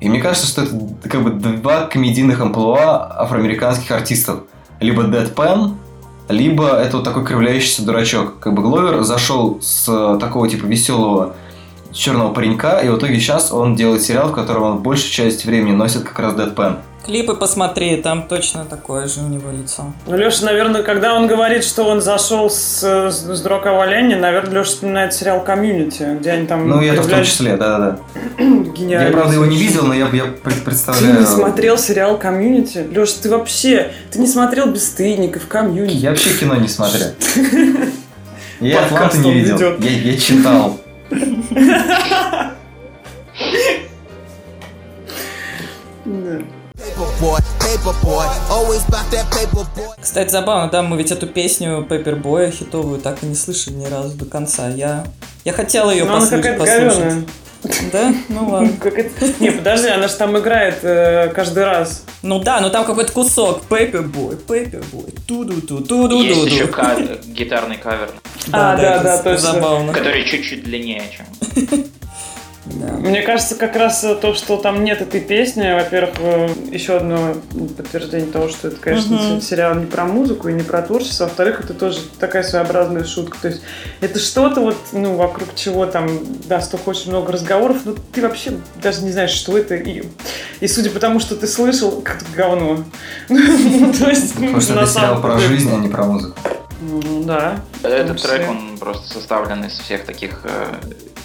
[0.00, 4.40] И мне кажется, что это как бы два комедийных амплуа афроамериканских артистов.
[4.78, 5.74] Либо deadpan,
[6.28, 8.38] либо это вот такой кривляющийся дурачок.
[8.40, 11.34] Как бы Гловер зашел с э, такого типа веселого
[11.92, 15.74] черного паренька, и в итоге сейчас он делает сериал, в котором он большую часть времени
[15.74, 16.78] носит как раз deadpan.
[17.04, 19.92] Клипы посмотри, там точно такое же у него лицо.
[20.06, 24.60] Ну, Леша, наверное, когда он говорит, что он зашел с, с, с Дрока Валяни, наверное,
[24.60, 26.66] Леша вспоминает сериал «Community», где они там...
[26.66, 27.98] Ну, и это в том числе, да-да-да.
[28.38, 29.06] Гениально.
[29.08, 31.20] Я, правда, его не видел, но я, я пред- Ты представляю...
[31.20, 32.86] не смотрел сериал «Community»?
[32.90, 33.92] Леша, ты вообще...
[34.10, 35.96] Ты не смотрел «Бесстыдников», «Community».
[35.96, 37.08] Я вообще кино не смотрел.
[38.60, 39.58] Я Атланту не видел.
[39.78, 40.80] Я, я читал.
[46.04, 46.38] Да.
[50.00, 53.86] Кстати, забавно, да, мы ведь эту песню Paper Boi'я хитовую так и не слышали ни
[53.86, 54.68] разу до конца.
[54.68, 55.04] Я,
[55.44, 56.42] я хотела ее Ну, послушать.
[56.42, 56.98] какая-то послушать.
[56.98, 57.24] говёная.
[57.92, 58.14] Да?
[58.28, 58.72] Ну ладно.
[58.80, 62.04] Как это- Не, подожди, она же там играет э, каждый раз.
[62.22, 63.62] Ну да, ну там какой-то кусок.
[63.62, 66.22] Пеппербой, Пеппербой, ту-ду-ту, ту-ду-ду-ду.
[66.22, 66.66] Есть еще
[67.26, 68.10] гитарный кавер,
[68.52, 69.52] А, да, да, точно.
[69.52, 69.92] Забавно.
[69.92, 71.26] который чуть-чуть длиннее, чем...
[72.66, 72.94] Да.
[72.94, 77.34] Мне кажется, как раз э, то, что там нет этой песни, во-первых, э, еще одно
[77.76, 79.40] подтверждение того, что это, конечно, Мгм.
[79.42, 83.36] сериал не про музыку и не про творчество, а во-вторых, это тоже такая своеобразная шутка.
[83.42, 83.60] То есть
[84.00, 86.08] это что-то вот, ну, вокруг чего там,
[86.46, 89.74] да, столько очень много разговоров, но ты вообще даже не знаешь, что это.
[89.74, 90.04] И,
[90.60, 92.82] и судя по тому, что ты слышал, как говно.
[93.28, 96.38] Ну, то есть, Потому что это сериал про жизнь, а не про музыку.
[96.86, 97.60] Ну, да.
[97.82, 98.38] Этот числе.
[98.38, 100.74] трек, он просто составлен из всех таких э,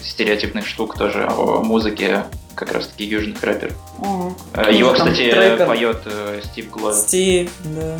[0.02, 3.74] стереотипных штук тоже о музыке как раз-таки южных рэперов.
[4.54, 5.66] Э, Его, кстати, трекер.
[5.66, 6.98] поет э, Стив Гловер.
[6.98, 7.98] Стив, да.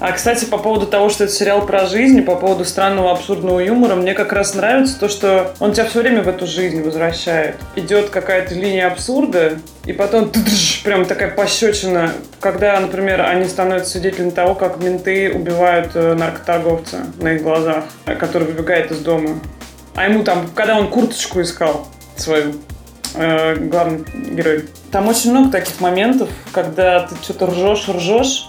[0.00, 3.96] А, кстати, по поводу того, что это сериал про жизнь, по поводу странного абсурдного юмора,
[3.96, 7.56] мне как раз нравится то, что он тебя все время в эту жизнь возвращает.
[7.76, 10.32] Идет какая-то линия абсурда, и потом
[10.84, 17.34] прям такая пощечина, когда, например, они становятся свидетелями того, как менты убивают э, наркоторговца на
[17.34, 19.38] их глазах, э, который выбегает из дома.
[19.94, 21.86] А ему там, когда он курточку искал
[22.16, 22.54] свою,
[23.16, 24.64] э, главный герой.
[24.90, 28.48] Там очень много таких моментов, когда ты что-то ржешь, ржешь,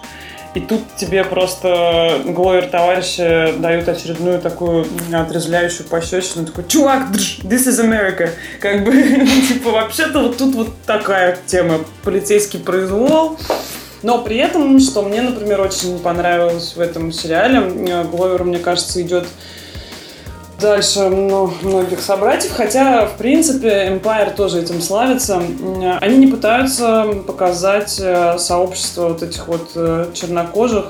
[0.54, 6.46] и тут тебе просто Гловер товарищи дают очередную такую отрезвляющую пощечину.
[6.46, 8.30] Такой, чувак, this is America.
[8.60, 8.92] Как бы,
[9.48, 11.80] типа, вообще-то вот тут вот такая тема.
[12.04, 13.38] Полицейский произвол.
[14.04, 19.02] Но при этом, что мне, например, очень понравилось в этом сериале, э, Гловер, мне кажется,
[19.02, 19.28] идет
[20.62, 25.42] дальше многих собратьев, хотя, в принципе, Empire тоже этим славится.
[26.00, 30.86] Они не пытаются показать э, сообщество вот этих вот э, чернокожих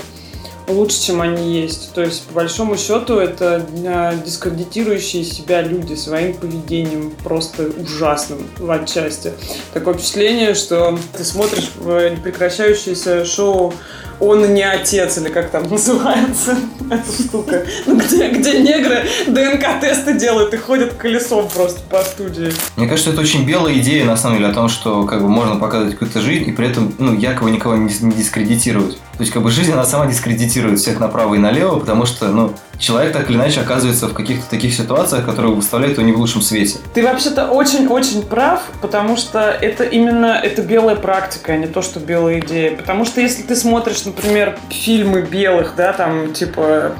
[0.67, 1.93] лучше, чем они есть.
[1.93, 8.69] То есть, по большому счету, это э, дискредитирующие себя люди своим поведением просто ужасным в
[8.69, 9.33] отчасти.
[9.73, 13.73] Такое впечатление, что ты смотришь непрекращающееся шоу
[14.21, 16.55] он не отец, или как там называется
[16.89, 17.65] эта штука.
[17.85, 22.53] Ну, где, где негры ДНК-тесты делают и ходят колесом просто по студии.
[22.77, 25.55] Мне кажется, это очень белая идея, на самом деле, о том, что как бы можно
[25.55, 28.99] показывать какую-то жизнь и при этом, ну, якобы никого не, не дискредитировать.
[29.21, 32.55] То есть, как бы жизнь, она сама дискредитирует всех направо и налево, потому что, ну,
[32.79, 36.41] человек так или иначе оказывается в каких-то таких ситуациях, которые выставляют его не в лучшем
[36.41, 36.79] свете.
[36.95, 41.99] Ты вообще-то очень-очень прав, потому что это именно это белая практика, а не то, что
[41.99, 42.75] белая идея.
[42.75, 46.93] Потому что если ты смотришь, например, фильмы белых, да, там, типа,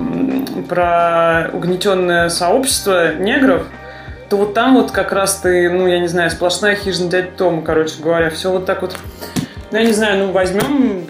[0.69, 3.63] про угнетенное сообщество негров,
[4.29, 7.63] то вот там вот как раз ты, ну, я не знаю, сплошная хижина дядь Тома,
[7.63, 8.29] короче говоря.
[8.29, 8.95] Все вот так вот,
[9.71, 11.07] ну, я не знаю, ну, возьмем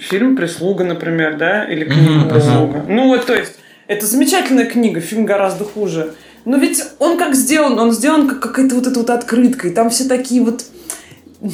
[0.00, 2.84] фильм «Прислуга», например, да, или книгу Мгм, «Прислуга».
[2.88, 3.52] Ну, вот, то есть,
[3.86, 6.14] это замечательная книга, фильм гораздо хуже.
[6.44, 9.90] Но ведь он как сделан, он сделан как какая-то вот эта вот открытка, и там
[9.90, 10.64] все такие вот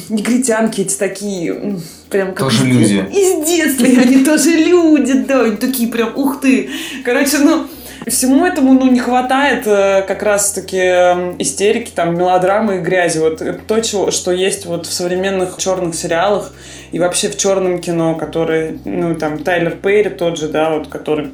[0.09, 1.79] негритянки эти такие,
[2.09, 3.05] прям как Тоже из, люди.
[3.11, 6.69] из детства, они тоже люди, да, они такие прям, ух ты.
[7.03, 7.67] Короче, ну,
[8.09, 13.19] всему этому, ну, не хватает э, как раз-таки э, истерики, там, мелодрамы и грязи.
[13.19, 16.53] Вот это то, чего, что есть вот в современных черных сериалах
[16.91, 21.33] и вообще в черном кино, который, ну, там, Тайлер Перри тот же, да, вот, который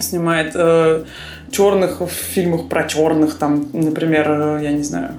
[0.00, 1.04] снимает э,
[1.50, 5.14] черных в фильмах про черных, там, например, э, я не знаю,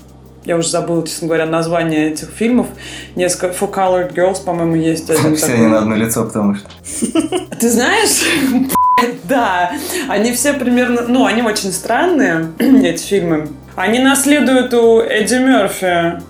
[0.45, 2.67] я уже забыла, честно говоря, название этих фильмов.
[3.15, 5.61] Несколько For Colored Girls, по-моему, есть один Все такой.
[5.61, 6.67] они на одно лицо, потому что...
[7.59, 8.23] Ты знаешь?
[9.23, 9.71] Да,
[10.07, 13.49] они все примерно, ну, они очень странные, эти фильмы.
[13.75, 16.21] Они наследуют у Эдди Мерфи.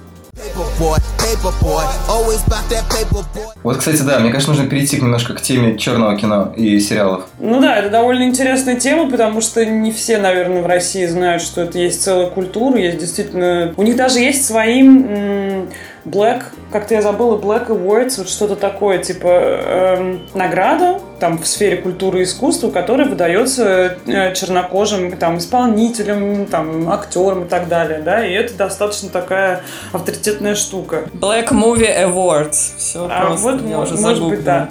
[3.64, 7.26] Вот, кстати, да, мне кажется, нужно перейти немножко к теме черного кино и сериалов.
[7.40, 11.62] Ну да, это довольно интересная тема, потому что не все, наверное, в России знают, что
[11.62, 13.74] это есть целая культура, есть действительно...
[13.78, 15.70] У них даже есть свои м,
[16.08, 21.78] Black, как-то я забыла, Black Awards, вот что-то такое, типа эм, награда там в сфере
[21.78, 28.26] культуры и искусства, которая выдается э, чернокожим там исполнителям, там актерам и так далее, да,
[28.26, 31.04] и это достаточно такая авторитетная штука.
[31.14, 32.78] Black Movie Awards.
[32.78, 34.44] Все А просто, вот, я может уже быть, загуглила.
[34.44, 34.70] да.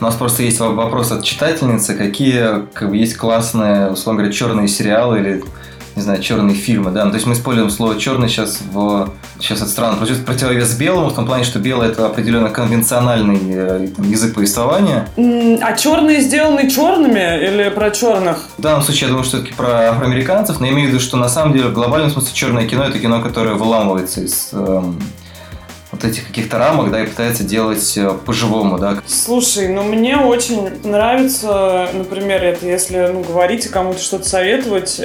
[0.00, 4.32] У нас просто есть во- вопрос от читательницы, какие как бы, есть классные, условно говоря,
[4.34, 5.44] черные сериалы или,
[5.96, 7.04] не знаю, черные фильмы, да.
[7.04, 9.96] Ну, то есть мы используем слово черный сейчас в сейчас это странно.
[9.96, 15.08] Получается противовес белому в том плане, что белый это определенно конвенциональный э, там, язык повествования.
[15.16, 18.48] А черные сделаны черными или про черных?
[18.56, 21.16] В данном случае я думаю, что это про афроамериканцев, но я имею в виду, что
[21.16, 24.98] на самом деле в глобальном смысле черное кино это кино, которое выламывается из эм,
[25.92, 28.98] вот этих каких-то рамок, да, и пытается делать э, по-живому, да.
[29.06, 35.00] Слушай, ну мне очень нравится, например, это если ну, говорить и кому-то что-то советовать.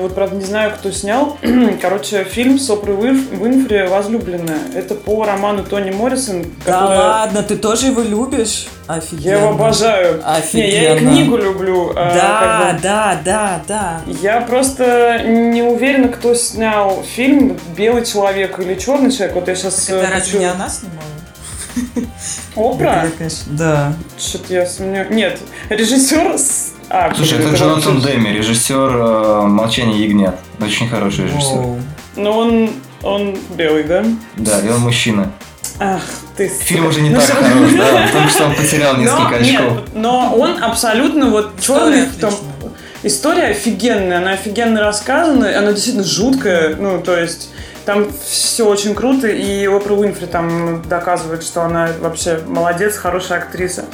[0.00, 1.36] Вот, правда, не знаю, кто снял.
[1.82, 4.60] Короче, фильм с Опрой Уинф- Уинфри «Возлюбленная».
[4.74, 6.44] Это по роману Тони Моррисон.
[6.64, 8.68] Да которая- ладно, ты тоже его любишь?
[8.88, 9.30] Офигенно.
[9.30, 10.22] Я его обожаю.
[10.54, 11.10] Не, я и Офигенно.
[11.12, 11.92] книгу люблю.
[11.94, 12.82] а, Да, как бы.
[12.82, 14.00] да, да, да.
[14.22, 19.34] Я просто не уверена, кто снял фильм «Белый человек» или «Черный человек».
[19.34, 19.88] Вот я сейчас...
[19.90, 21.04] Это разве не она снимала?
[22.56, 23.06] Опра?
[23.46, 23.92] Да.
[24.18, 25.10] Что-то я сомневаюсь.
[25.10, 26.36] Нет, режиссер...
[26.38, 30.36] с- А, Слушай, это Джонатан Демми, режиссер э, «Молчание ягнят».
[30.60, 31.56] Очень хороший режиссер.
[31.58, 31.78] Воу.
[32.16, 32.70] Ну, он,
[33.02, 34.04] он белый, да?
[34.36, 35.30] Да, и он мужчина.
[35.80, 36.02] Ах,
[36.36, 36.48] ты...
[36.48, 39.44] Фильм уже не Ну, так хорош, да, потому что он потерял несколько но, очков.
[39.44, 42.34] нет, но он абсолютно вот черный в том...
[43.04, 47.50] История офигенная, она офигенно рассказана, она действительно жуткая, ну, то есть
[47.84, 53.84] там все очень круто, и Опра Уинфри там доказывает, что она вообще молодец, хорошая актриса.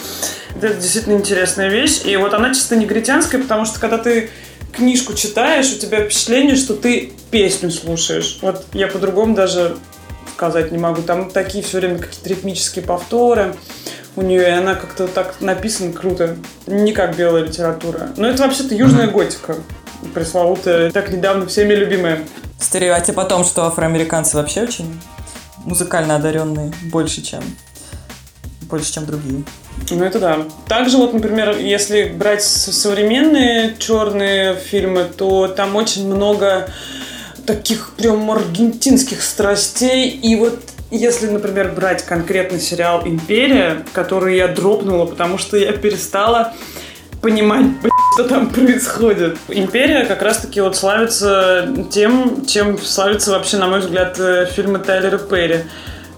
[0.56, 4.30] Это действительно интересная вещь, и вот она чисто негритянская, потому что когда ты
[4.72, 8.38] книжку читаешь, у тебя впечатление, что ты песню слушаешь.
[8.42, 9.76] Вот я по-другому даже
[10.34, 11.02] сказать не могу.
[11.02, 13.54] Там такие все время какие-то ритмические повторы
[14.16, 16.36] у нее, и она как-то так написана круто.
[16.66, 18.10] Не как белая литература.
[18.16, 19.56] Но это вообще-то южная готика.
[20.12, 22.20] Пресловутая, так недавно всеми любимая.
[22.60, 25.00] Стереотип о том, что афроамериканцы вообще очень
[25.64, 27.42] музыкально одаренные, больше, чем
[28.62, 29.44] больше, чем другие.
[29.90, 30.38] Ну, это да.
[30.68, 36.68] Также вот, например, если брать современные черные фильмы, то там очень много
[37.46, 40.10] таких прям аргентинских страстей.
[40.10, 40.58] И вот
[40.90, 46.52] если, например, брать конкретно сериал «Империя», который я дропнула, потому что я перестала
[47.20, 47.66] понимать,
[48.14, 49.36] что там происходит.
[49.48, 55.18] «Империя» как раз-таки вот славится тем, чем славится вообще, на мой взгляд, э, фильмы Тайлера
[55.18, 55.64] Перри.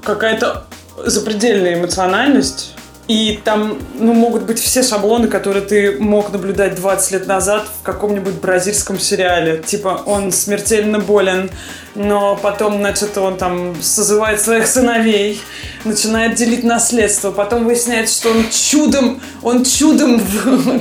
[0.02, 0.66] Какая-то
[1.04, 2.75] запредельная эмоциональность,
[3.08, 7.84] и там, ну, могут быть все шаблоны, которые ты мог наблюдать 20 лет назад в
[7.84, 9.62] каком-нибудь бразильском сериале.
[9.64, 11.50] Типа, он смертельно болен,
[11.94, 15.40] но потом, значит, он там созывает своих сыновей,
[15.84, 20.20] начинает делить наследство, потом выясняется, что он чудом, он чудом,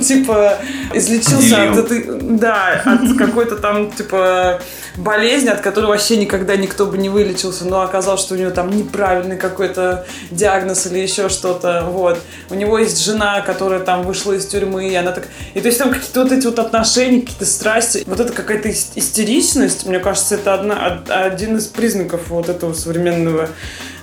[0.00, 0.58] типа,
[0.92, 4.60] излечился от да, от какой-то там, типа,
[4.96, 8.70] болезни, от которой вообще никогда никто бы не вылечился, но оказалось, что у него там
[8.70, 12.15] неправильный какой-то диагноз или еще что-то, вот.
[12.50, 15.28] У него есть жена, которая там вышла из тюрьмы, и она так...
[15.54, 18.92] И то есть там какие-то вот эти вот отношения, какие-то страсти, вот это какая-то ис-
[18.94, 23.48] истеричность, мне кажется, это одна, од- один из признаков вот этого современного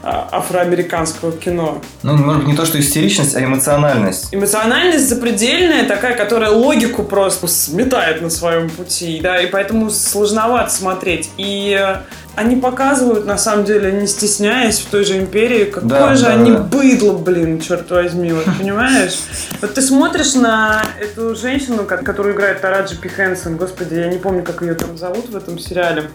[0.03, 1.81] афроамериканского кино.
[2.03, 4.27] Ну, может не то, что истеричность, а эмоциональность.
[4.33, 11.29] Эмоциональность запредельная, такая, которая логику просто сметает на своем пути, да, и поэтому сложновато смотреть.
[11.37, 11.97] И э,
[12.35, 16.29] они показывают, на самом деле, не стесняясь в той же империи, какое Да, же да,
[16.33, 16.59] они да.
[16.59, 19.19] быдло, блин, черт возьми, вот понимаешь?
[19.61, 24.17] Вот ты смотришь на эту женщину, ко- которую играет Тараджи Пи Хэнсон, господи, я не
[24.17, 26.09] помню, как ее там зовут в этом сериале.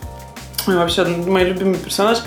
[0.67, 2.19] Вообще, мой любимый персонаж.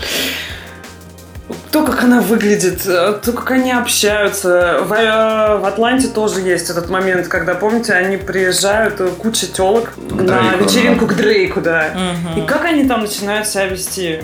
[1.72, 4.80] То, как она выглядит, э, то, как они общаются.
[4.88, 9.94] В, э, в Атланте тоже есть этот момент, когда, помните, они приезжают, э, куча телок
[9.98, 11.14] на вечеринку да.
[11.14, 11.90] к Дрейку, да.
[11.94, 12.42] Мгм.
[12.44, 14.22] И как они там начинают себя вести?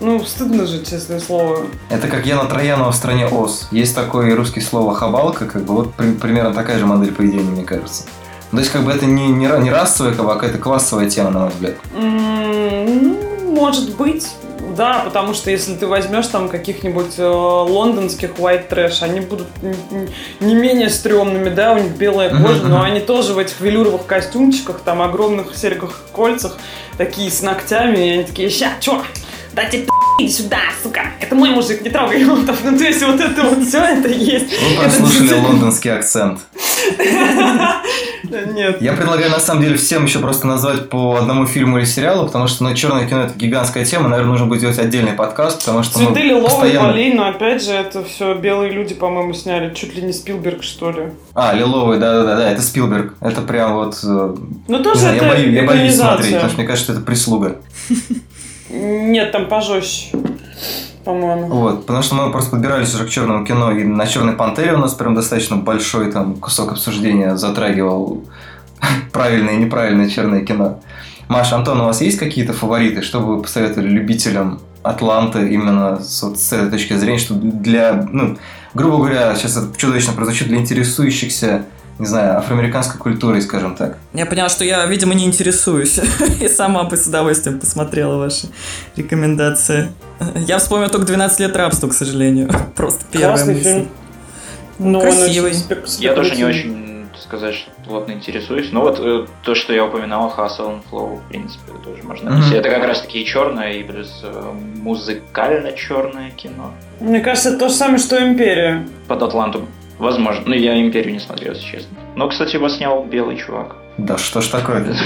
[0.00, 1.66] Ну, стыдно же, честное слово.
[1.90, 3.68] Это как Яна Троянова в стране Оз.
[3.70, 7.64] Есть такое русское слово «хабалка», как бы вот при- примерно такая же модель поведения, мне
[7.64, 8.04] кажется.
[8.50, 11.08] Ну, То есть, как бы это не, не, не расовая, как бы, а какая-то классовая
[11.10, 11.74] тема, на мой взгляд.
[11.94, 14.26] М, Ну, может быть.
[14.76, 19.48] Да, потому что если ты возьмешь там каких-нибудь э, лондонских white trash, они будут
[20.40, 24.80] не менее стрёмными, да, у них белая кожа, но они тоже в этих велюровых костюмчиках,
[24.80, 26.56] там огромных серьгах, кольцах,
[26.98, 29.02] такие с ногтями, и они такие, ща, чё,
[29.52, 29.86] дайте
[30.18, 32.36] иди сюда, сука, это мой мужик, не трогай его.
[32.36, 34.46] Там, Ну, то есть вот это вот все это есть.
[34.50, 36.40] Вы Это прослушали лондонский акцент.
[38.54, 38.80] Нет.
[38.80, 42.46] Я предлагаю, на самом деле, всем еще просто назвать по одному фильму или сериалу, потому
[42.46, 44.08] что ну, черное кино это гигантская тема.
[44.08, 46.88] Наверное, нужно будет делать отдельный подкаст, потому что Цветы мы лиловые постоянно...
[46.90, 49.74] полей, но опять же, это все белые люди, по-моему, сняли.
[49.74, 51.02] Чуть ли не Спилберг, что ли.
[51.34, 53.14] А, лиловый, да-да-да, да, это Спилберг.
[53.20, 53.98] Это прям вот...
[54.04, 54.34] э,
[54.68, 57.02] Ну, тоже знаю, это я, боюсь, я боюсь смотреть, потому что мне кажется, что это
[57.02, 57.56] прислуга.
[58.70, 60.16] Нет, там пожестче,
[61.04, 61.46] по-моему.
[61.48, 64.78] Вот, потому что мы просто подбирались уже к черному кино, и на Черной Пантере у
[64.78, 68.24] нас прям достаточно большой там кусок обсуждения затрагивал
[69.12, 70.80] правильное и неправильное черное кино.
[71.28, 73.02] Маша, Антон, у вас есть какие-то фавориты?
[73.02, 78.08] Что бы вы посоветовали любителям Атланты именно с, вот с этой точки зрения, что для,
[78.10, 78.38] ну,
[78.72, 81.66] грубо говоря, сейчас это чудовищно прозвучит, для интересующихся,
[82.00, 83.98] не знаю, афроамериканской культурой, скажем так.
[84.14, 86.00] Я поняла, что я, видимо, не интересуюсь.
[86.40, 88.48] И сама бы с удовольствием посмотрела ваши
[88.96, 89.88] рекомендации.
[90.34, 92.50] Я вспомнил только 12 лет рабства, к сожалению.
[92.74, 93.68] Просто первая Классный мысль.
[93.70, 93.88] фильм.
[94.78, 95.52] Но он Красивый.
[95.52, 98.72] спек- Я тоже не очень сказать, что плотно интересуюсь.
[98.72, 102.54] Но вот э, то, что я упоминал, Hustle and Flow, в принципе, тоже можно отнести.
[102.56, 106.72] Это как раз таки и черное, и плюс э, музыкально-черное кино.
[107.00, 108.88] Мне кажется, это то же самое, что Империя.
[109.06, 109.68] Под Атланту.
[110.00, 110.42] Возможно.
[110.46, 111.96] Ну, я Империю не смотрел, если честно.
[112.16, 113.76] Но, кстати, его снял белый чувак.
[113.98, 114.96] Да что ж такое-то?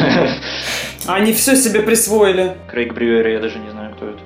[1.06, 2.52] Они все себе присвоили.
[2.70, 4.18] Крейг Брюер, я даже не знаю, кто это.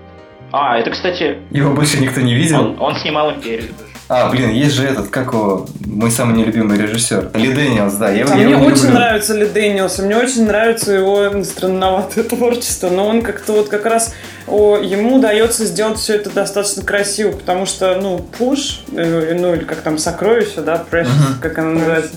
[0.52, 2.60] А, это, кстати, Его больше никто не видел?
[2.60, 3.70] он, он снимал Империю.
[4.08, 7.30] А, блин, есть же этот, как его, мой самый нелюбимый режиссер.
[7.34, 8.94] Ли Дэниелс, да, я, А я мне его очень люблю.
[8.94, 13.84] нравится Ли Дэниелс, и мне очень нравится его странноватое творчество, но он как-то вот как
[13.84, 14.14] раз
[14.46, 19.64] о, ему удается сделать все это достаточно красиво, потому что, ну, Push, э, ну, или
[19.64, 21.40] как там, сокровище, да, Precious, Мгм.
[21.42, 22.10] как она называется.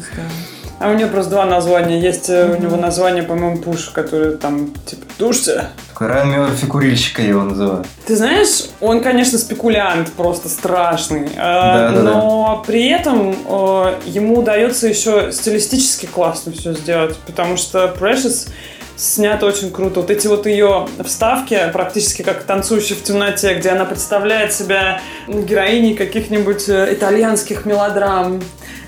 [0.82, 2.00] А у него просто два названия.
[2.00, 5.70] Есть э, у него название, по-моему, пуш, который там, типа, душься.
[5.90, 7.86] Такой Райан Мерфи курильщика его называю.
[8.08, 12.02] Ты знаешь, он, конечно, спекулянт просто страшный, э, Да-да-да.
[12.02, 18.50] но при этом э, ему удается еще стилистически классно все сделать, потому что Precious
[18.96, 20.02] снято очень круто.
[20.02, 25.96] Вот эти вот ее вставки, практически как танцующие в темноте, где она представляет себя героиней
[25.96, 28.42] каких-нибудь э, итальянских мелодрам.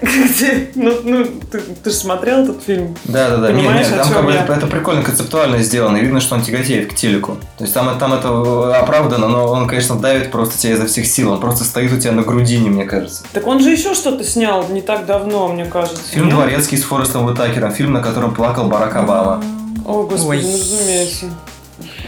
[0.03, 2.95] Где, ну, ну, ты, ты же смотрел этот фильм?
[3.05, 3.51] Да, да, да.
[3.51, 4.43] Нет, Понимаешь, нет, о там чем как бы я?
[4.43, 5.97] это, это прикольно концептуально сделано.
[5.97, 7.37] И видно, что он тяготеет к телеку.
[7.57, 11.31] То есть там, там это оправдано, но он, конечно, давит просто тебя изо всех сил.
[11.31, 13.23] Он просто стоит у тебя на грудине, мне кажется.
[13.31, 16.03] Так он же еще что-то снял не так давно, мне кажется.
[16.11, 16.35] Фильм нет?
[16.35, 17.71] «Дворецкий» с Форестом Уитакером.
[17.71, 19.41] Фильм, на котором плакал Барак Обама.
[19.85, 20.43] О, господи, Ой.
[20.43, 21.25] ну разумеется.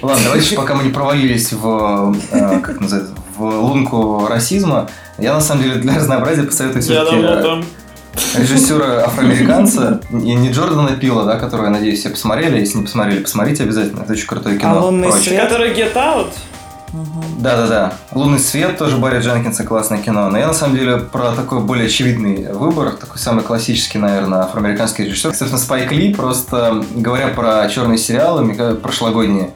[0.02, 5.41] Ладно, давайте, пока мы не провалились в, э, как называется, в лунку расизма, я на
[5.41, 7.66] самом деле для разнообразия посоветую Я все-таки давно там.
[8.38, 12.59] Режиссера афроамериканца, и не Джордана Пила, да, которого, я надеюсь, все посмотрели.
[12.59, 14.01] Если не посмотрели, посмотрите обязательно.
[14.01, 14.78] Это очень крутое кино.
[14.78, 15.39] А «Лунный Прочее.
[15.39, 15.49] свет»?
[15.49, 16.30] Который Get Out?
[17.39, 17.93] Да-да-да.
[18.11, 20.30] «Лунный свет» тоже Барри Дженкинса классное кино.
[20.30, 25.05] Но я, на самом деле, про такой более очевидный выбор, такой самый классический, наверное, афроамериканский
[25.05, 25.34] режиссер.
[25.34, 29.51] Собственно, Спайк Ли, просто говоря про черные сериалы, мне кажется, прошлогодние,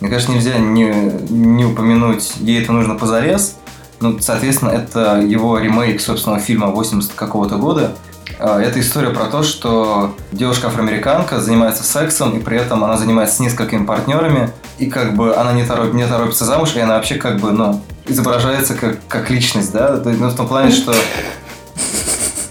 [0.00, 0.92] мне кажется, нельзя не,
[1.30, 3.56] не упомянуть «Ей это нужно позарез».
[4.04, 7.94] Ну, соответственно, это его ремейк собственного фильма 80 какого-то года.
[8.38, 13.40] А, Это история про то, что девушка-афроамериканка занимается сексом, и при этом она занимается с
[13.40, 17.40] несколькими партнерами, и как бы она не, тороп- не торопится замуж, и она вообще как
[17.40, 20.92] бы, ну, изображается как, как личность, да, ну, в том плане, что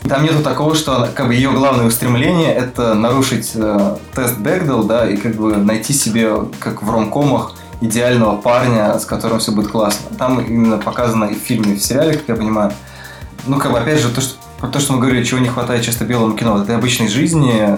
[0.10, 5.08] там нету такого, что как бы ее главное устремление это нарушить э, тест Бэгдел, да,
[5.08, 10.15] и как бы найти себе, как в ромкомах, идеального парня, с которым все будет классно.
[10.17, 12.71] Там именно показано и в фильме, и в сериале, как я понимаю.
[13.45, 15.84] Ну, как бы, опять же, то, что, про то, что мы говорили, чего не хватает
[15.84, 17.77] часто белому кино, вот этой обычной жизни,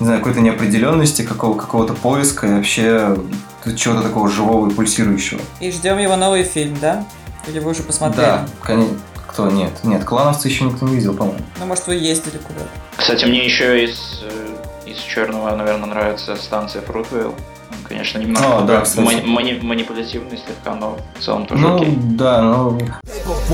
[0.00, 3.16] не знаю, какой-то неопределенности, какого, какого-то поиска и вообще
[3.76, 5.40] чего-то такого живого и пульсирующего.
[5.60, 7.06] И ждем его новый фильм, да?
[7.46, 8.26] Или вы уже посмотрели?
[8.26, 8.96] Да, конечно.
[9.28, 9.50] Кто?
[9.50, 9.72] Нет.
[9.82, 11.40] Нет, клановцы еще никто не видел, по-моему.
[11.58, 12.68] Ну, может, вы ездили куда-то.
[12.96, 17.34] Кстати, мне еще из, э, из черного, наверное, нравится станция Фрутвейл.
[17.94, 21.94] Он, Конечно, немного А, да, мани- мани- манипулятивный слегка, но в целом тоже Ну, окей.
[21.96, 22.78] да, ну...
[22.78, 23.50] Paper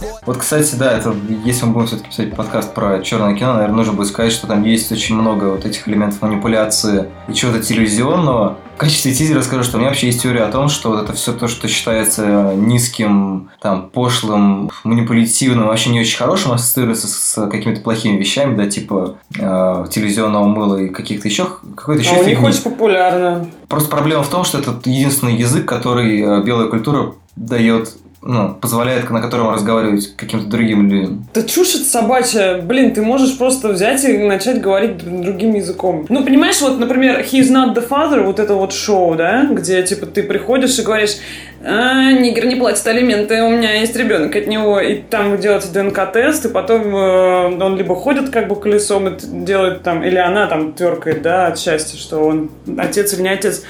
[0.00, 0.08] boy.
[0.24, 1.14] Вот, кстати, да, это
[1.44, 4.62] если мы будем все-таки писать подкаст про черное кино, наверное, нужно будет сказать, что там
[4.62, 8.56] есть очень много вот этих элементов манипуляции и чего-то телевизионного.
[8.80, 11.12] В качестве тизера скажу, что у меня вообще есть теория о том, что вот это
[11.12, 17.82] все то, что считается низким, там, пошлым, манипулятивным, вообще не очень хорошим, ассоциируется с какими-то
[17.82, 22.38] плохими вещами, да, типа э, телевизионного мыла и каких-то еще, какой-то еще А у них
[22.38, 22.48] фигни.
[22.48, 23.50] очень популярно.
[23.68, 27.92] Просто проблема в том, что это единственный язык, который э, белая культура дает
[28.22, 31.26] ну, позволяет, на котором разговаривать каким-то другим людям.
[31.32, 32.60] Да чушь это собачья.
[32.60, 36.04] Блин, ты можешь просто взять и начать говорить другим языком.
[36.08, 40.04] Ну, понимаешь, вот, например, He's Not The Father, вот это вот шоу, да, где, типа,
[40.04, 41.16] ты приходишь и говоришь,
[41.64, 45.68] а, нигер не платит алименты, у меня есть ребенок от него, и там вы делаете
[45.72, 50.46] ДНК-тест, и потом э, он либо ходит как бы колесом и делает там, или она
[50.46, 53.62] там тверкает, да, от счастья, что он отец или не отец.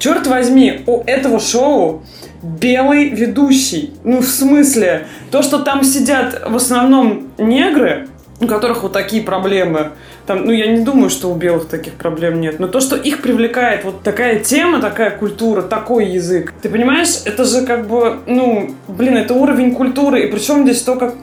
[0.00, 2.02] Черт возьми, у этого шоу
[2.42, 3.92] белый ведущий.
[4.02, 8.08] Ну, в смысле, то, что там сидят в основном негры,
[8.40, 9.90] у которых вот такие проблемы,
[10.26, 12.58] там, ну, я не думаю, что у белых таких проблем нет.
[12.58, 16.54] Но то, что их привлекает вот такая тема, такая культура, такой язык.
[16.62, 20.24] Ты понимаешь, это же как бы, ну, блин, это уровень культуры.
[20.24, 21.14] И причем здесь то, как...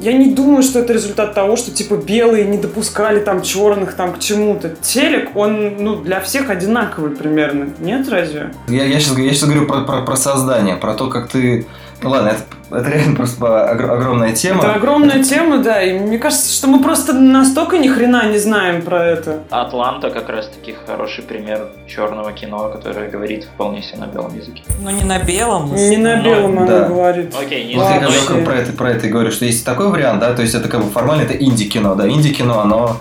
[0.00, 4.14] Я не думаю, что это результат того, что, типа, белые не допускали там черных там
[4.14, 4.74] к чему-то.
[4.80, 7.68] Телек, он, ну, для всех одинаковый примерно.
[7.78, 8.50] Нет, разве?
[8.66, 11.66] Я, я, сейчас, я сейчас говорю про, про, про создание, про то, как ты
[12.00, 14.62] ну ладно, это, это реально просто огромная тема.
[14.62, 15.82] Это огромная тема, да.
[15.82, 19.40] И мне кажется, что мы просто настолько ни хрена не знаем про это.
[19.50, 24.62] Атланта как раз таки хороший пример черного кино, которое говорит вполне себе на белом языке.
[24.80, 25.74] Ну не на белом.
[25.74, 26.62] Не на белом но...
[26.62, 26.88] она да.
[26.88, 27.34] говорит.
[27.40, 30.42] Окей, не вот я про это, про это говорю, что есть такой вариант, да, то
[30.42, 32.98] есть это как бы формально это инди-кино, да, инди-кино, оно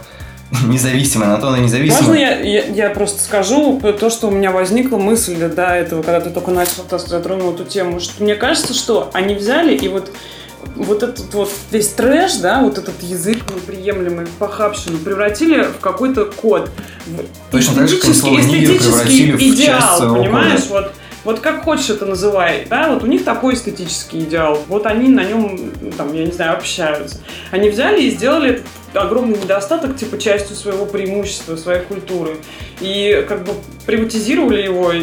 [0.68, 2.02] независимая, на то она независимая.
[2.02, 6.22] Можно я, я, я просто скажу то, что у меня возникла мысль до этого, когда
[6.22, 10.12] ты только начал затронул эту тему, что мне кажется, что они взяли и вот
[10.76, 16.70] вот этот вот весь трэш, да, вот этот язык неприемлемый, похабщину, превратили в какой-то код.
[17.52, 20.64] Точно так же, как слово эстетический идеал, понимаешь?
[20.64, 20.82] Кода.
[20.84, 20.94] Вот
[21.28, 25.26] вот как хочешь это называй, да, вот у них такой эстетический идеал, вот они на
[25.26, 27.20] нем, там, я не знаю, общаются.
[27.52, 28.64] Они взяли и сделали
[28.94, 32.38] огромный недостаток, типа, частью своего преимущества, своей культуры.
[32.80, 33.52] И как бы
[33.86, 34.94] приватизировали его,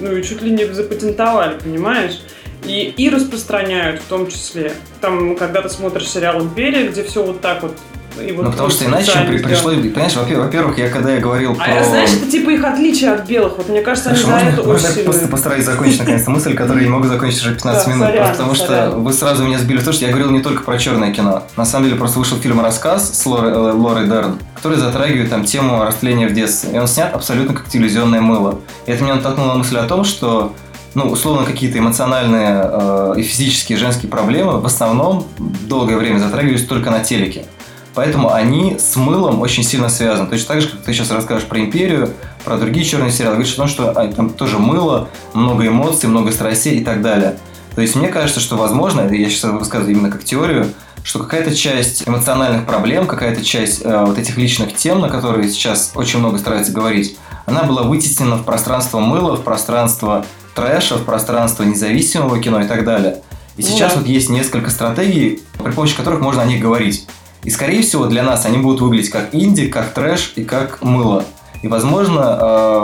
[0.00, 2.20] ну и чуть ли не запатентовали, понимаешь?
[2.66, 4.74] И, и распространяют в том числе.
[5.00, 7.78] Там, когда ты смотришь сериал «Империя», где все вот так вот
[8.20, 11.54] и вот ну, потому что иначе при, пришло, понимаешь, во-первых, я когда я говорил а
[11.54, 11.80] про...
[11.80, 13.56] А знаешь, это типа их отличие от белых.
[13.58, 16.54] Вот мне кажется, они Хорошо, за можно, это можно очень просто постараюсь закончить наконец-то мысль,
[16.54, 18.06] которую я не могу закончить уже 15 минут.
[18.06, 20.78] Сорян, потому что вы сразу меня сбили в то, что я говорил не только про
[20.78, 21.42] черное кино.
[21.56, 25.44] На самом деле просто вышел фильм «Рассказ» с Лорой, э, Лорой Дерн, который затрагивает там
[25.44, 26.70] тему растления в детстве.
[26.74, 28.60] И он снят абсолютно как телевизионное мыло.
[28.86, 30.54] И это меня натолкнуло на мысль о том, что
[30.94, 36.90] ну, условно, какие-то эмоциональные э, и физические женские проблемы в основном долгое время затрагивались только
[36.90, 37.46] на телеке.
[37.94, 40.28] Поэтому они с мылом очень сильно связаны.
[40.28, 42.10] Точно так же, как ты сейчас расскажешь про империю,
[42.44, 46.32] про другие черные сериалы, говоришь о том, что а, там тоже мыло, много эмоций, много
[46.32, 47.38] страстей и так далее.
[47.74, 50.72] То есть мне кажется, что возможно, я сейчас высказываю именно как теорию,
[51.04, 55.92] что какая-то часть эмоциональных проблем, какая-то часть э, вот этих личных тем, на которые сейчас
[55.94, 57.16] очень много стараются говорить,
[57.46, 60.24] она была вытеснена в пространство мыла, в пространство
[60.54, 63.22] трэша, в пространство независимого кино и так далее.
[63.56, 64.00] И ну сейчас да.
[64.00, 67.06] вот есть несколько стратегий, при помощи которых можно о них говорить.
[67.44, 71.24] И, скорее всего, для нас они будут выглядеть как инди, как трэш и как мыло.
[71.62, 72.82] И, возможно,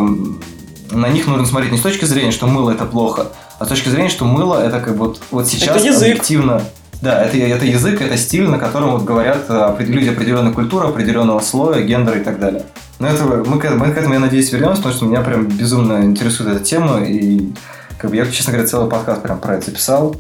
[0.91, 3.69] э, на них нужно смотреть не с точки зрения, что мыло это плохо, а с
[3.69, 6.09] точки зрения, что мыло это как вот, вот сейчас это язык.
[6.09, 6.63] объективно.
[7.03, 11.41] Да, это, это язык, это стиль, на котором вот говорят э, люди определенной культуры, определенного
[11.41, 12.65] слоя, гендера и так далее.
[12.99, 16.05] Но это, мы, к, мы к этому, я надеюсь, вернемся, потому что меня прям безумно
[16.05, 17.03] интересует эта тема.
[17.03, 17.53] И
[17.97, 20.17] как бы я, честно говоря, целый подкаст прям про это записал.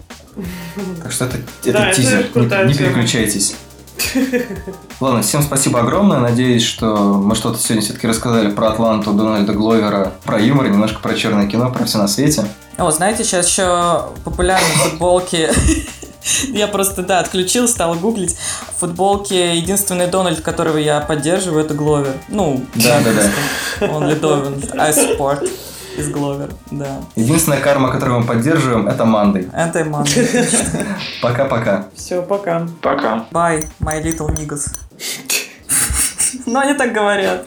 [1.03, 2.27] Так что это, это да, тизер.
[2.35, 3.57] Это не, не переключайтесь.
[5.01, 6.19] Ладно, всем спасибо огромное.
[6.19, 11.15] Надеюсь, что мы что-то сегодня все-таки рассказали про Атланту, Дональда Гловера, про юмор, немножко про
[11.15, 12.45] черное кино, про все на свете.
[12.79, 15.51] О, знаете, сейчас еще популярны футболки
[16.49, 18.37] я просто, да, отключил, стал гуглить.
[18.79, 22.15] Футболки единственный Дональд, которого я поддерживаю, это Гловер.
[22.29, 23.87] Ну, да, да, да.
[23.95, 25.49] Он I support
[26.01, 27.03] из Гловер, да.
[27.15, 29.49] Единственная карма, которую мы поддерживаем, это Манды.
[29.55, 30.49] Это Манды.
[31.23, 31.89] Пока-пока.
[31.95, 32.67] Все, пока.
[32.83, 33.27] Пока.
[33.31, 34.71] Bye, my little niggas.
[36.47, 37.47] Но они так говорят.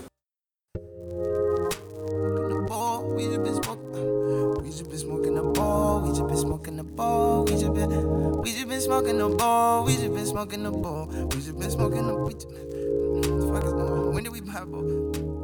[8.83, 9.85] Smoking the ball.
[9.85, 11.27] We just been smoking the ball.
[11.29, 12.13] We just been smoking the.
[12.25, 14.13] We just, fuck is going on?
[14.13, 15.42] When did we buy ball?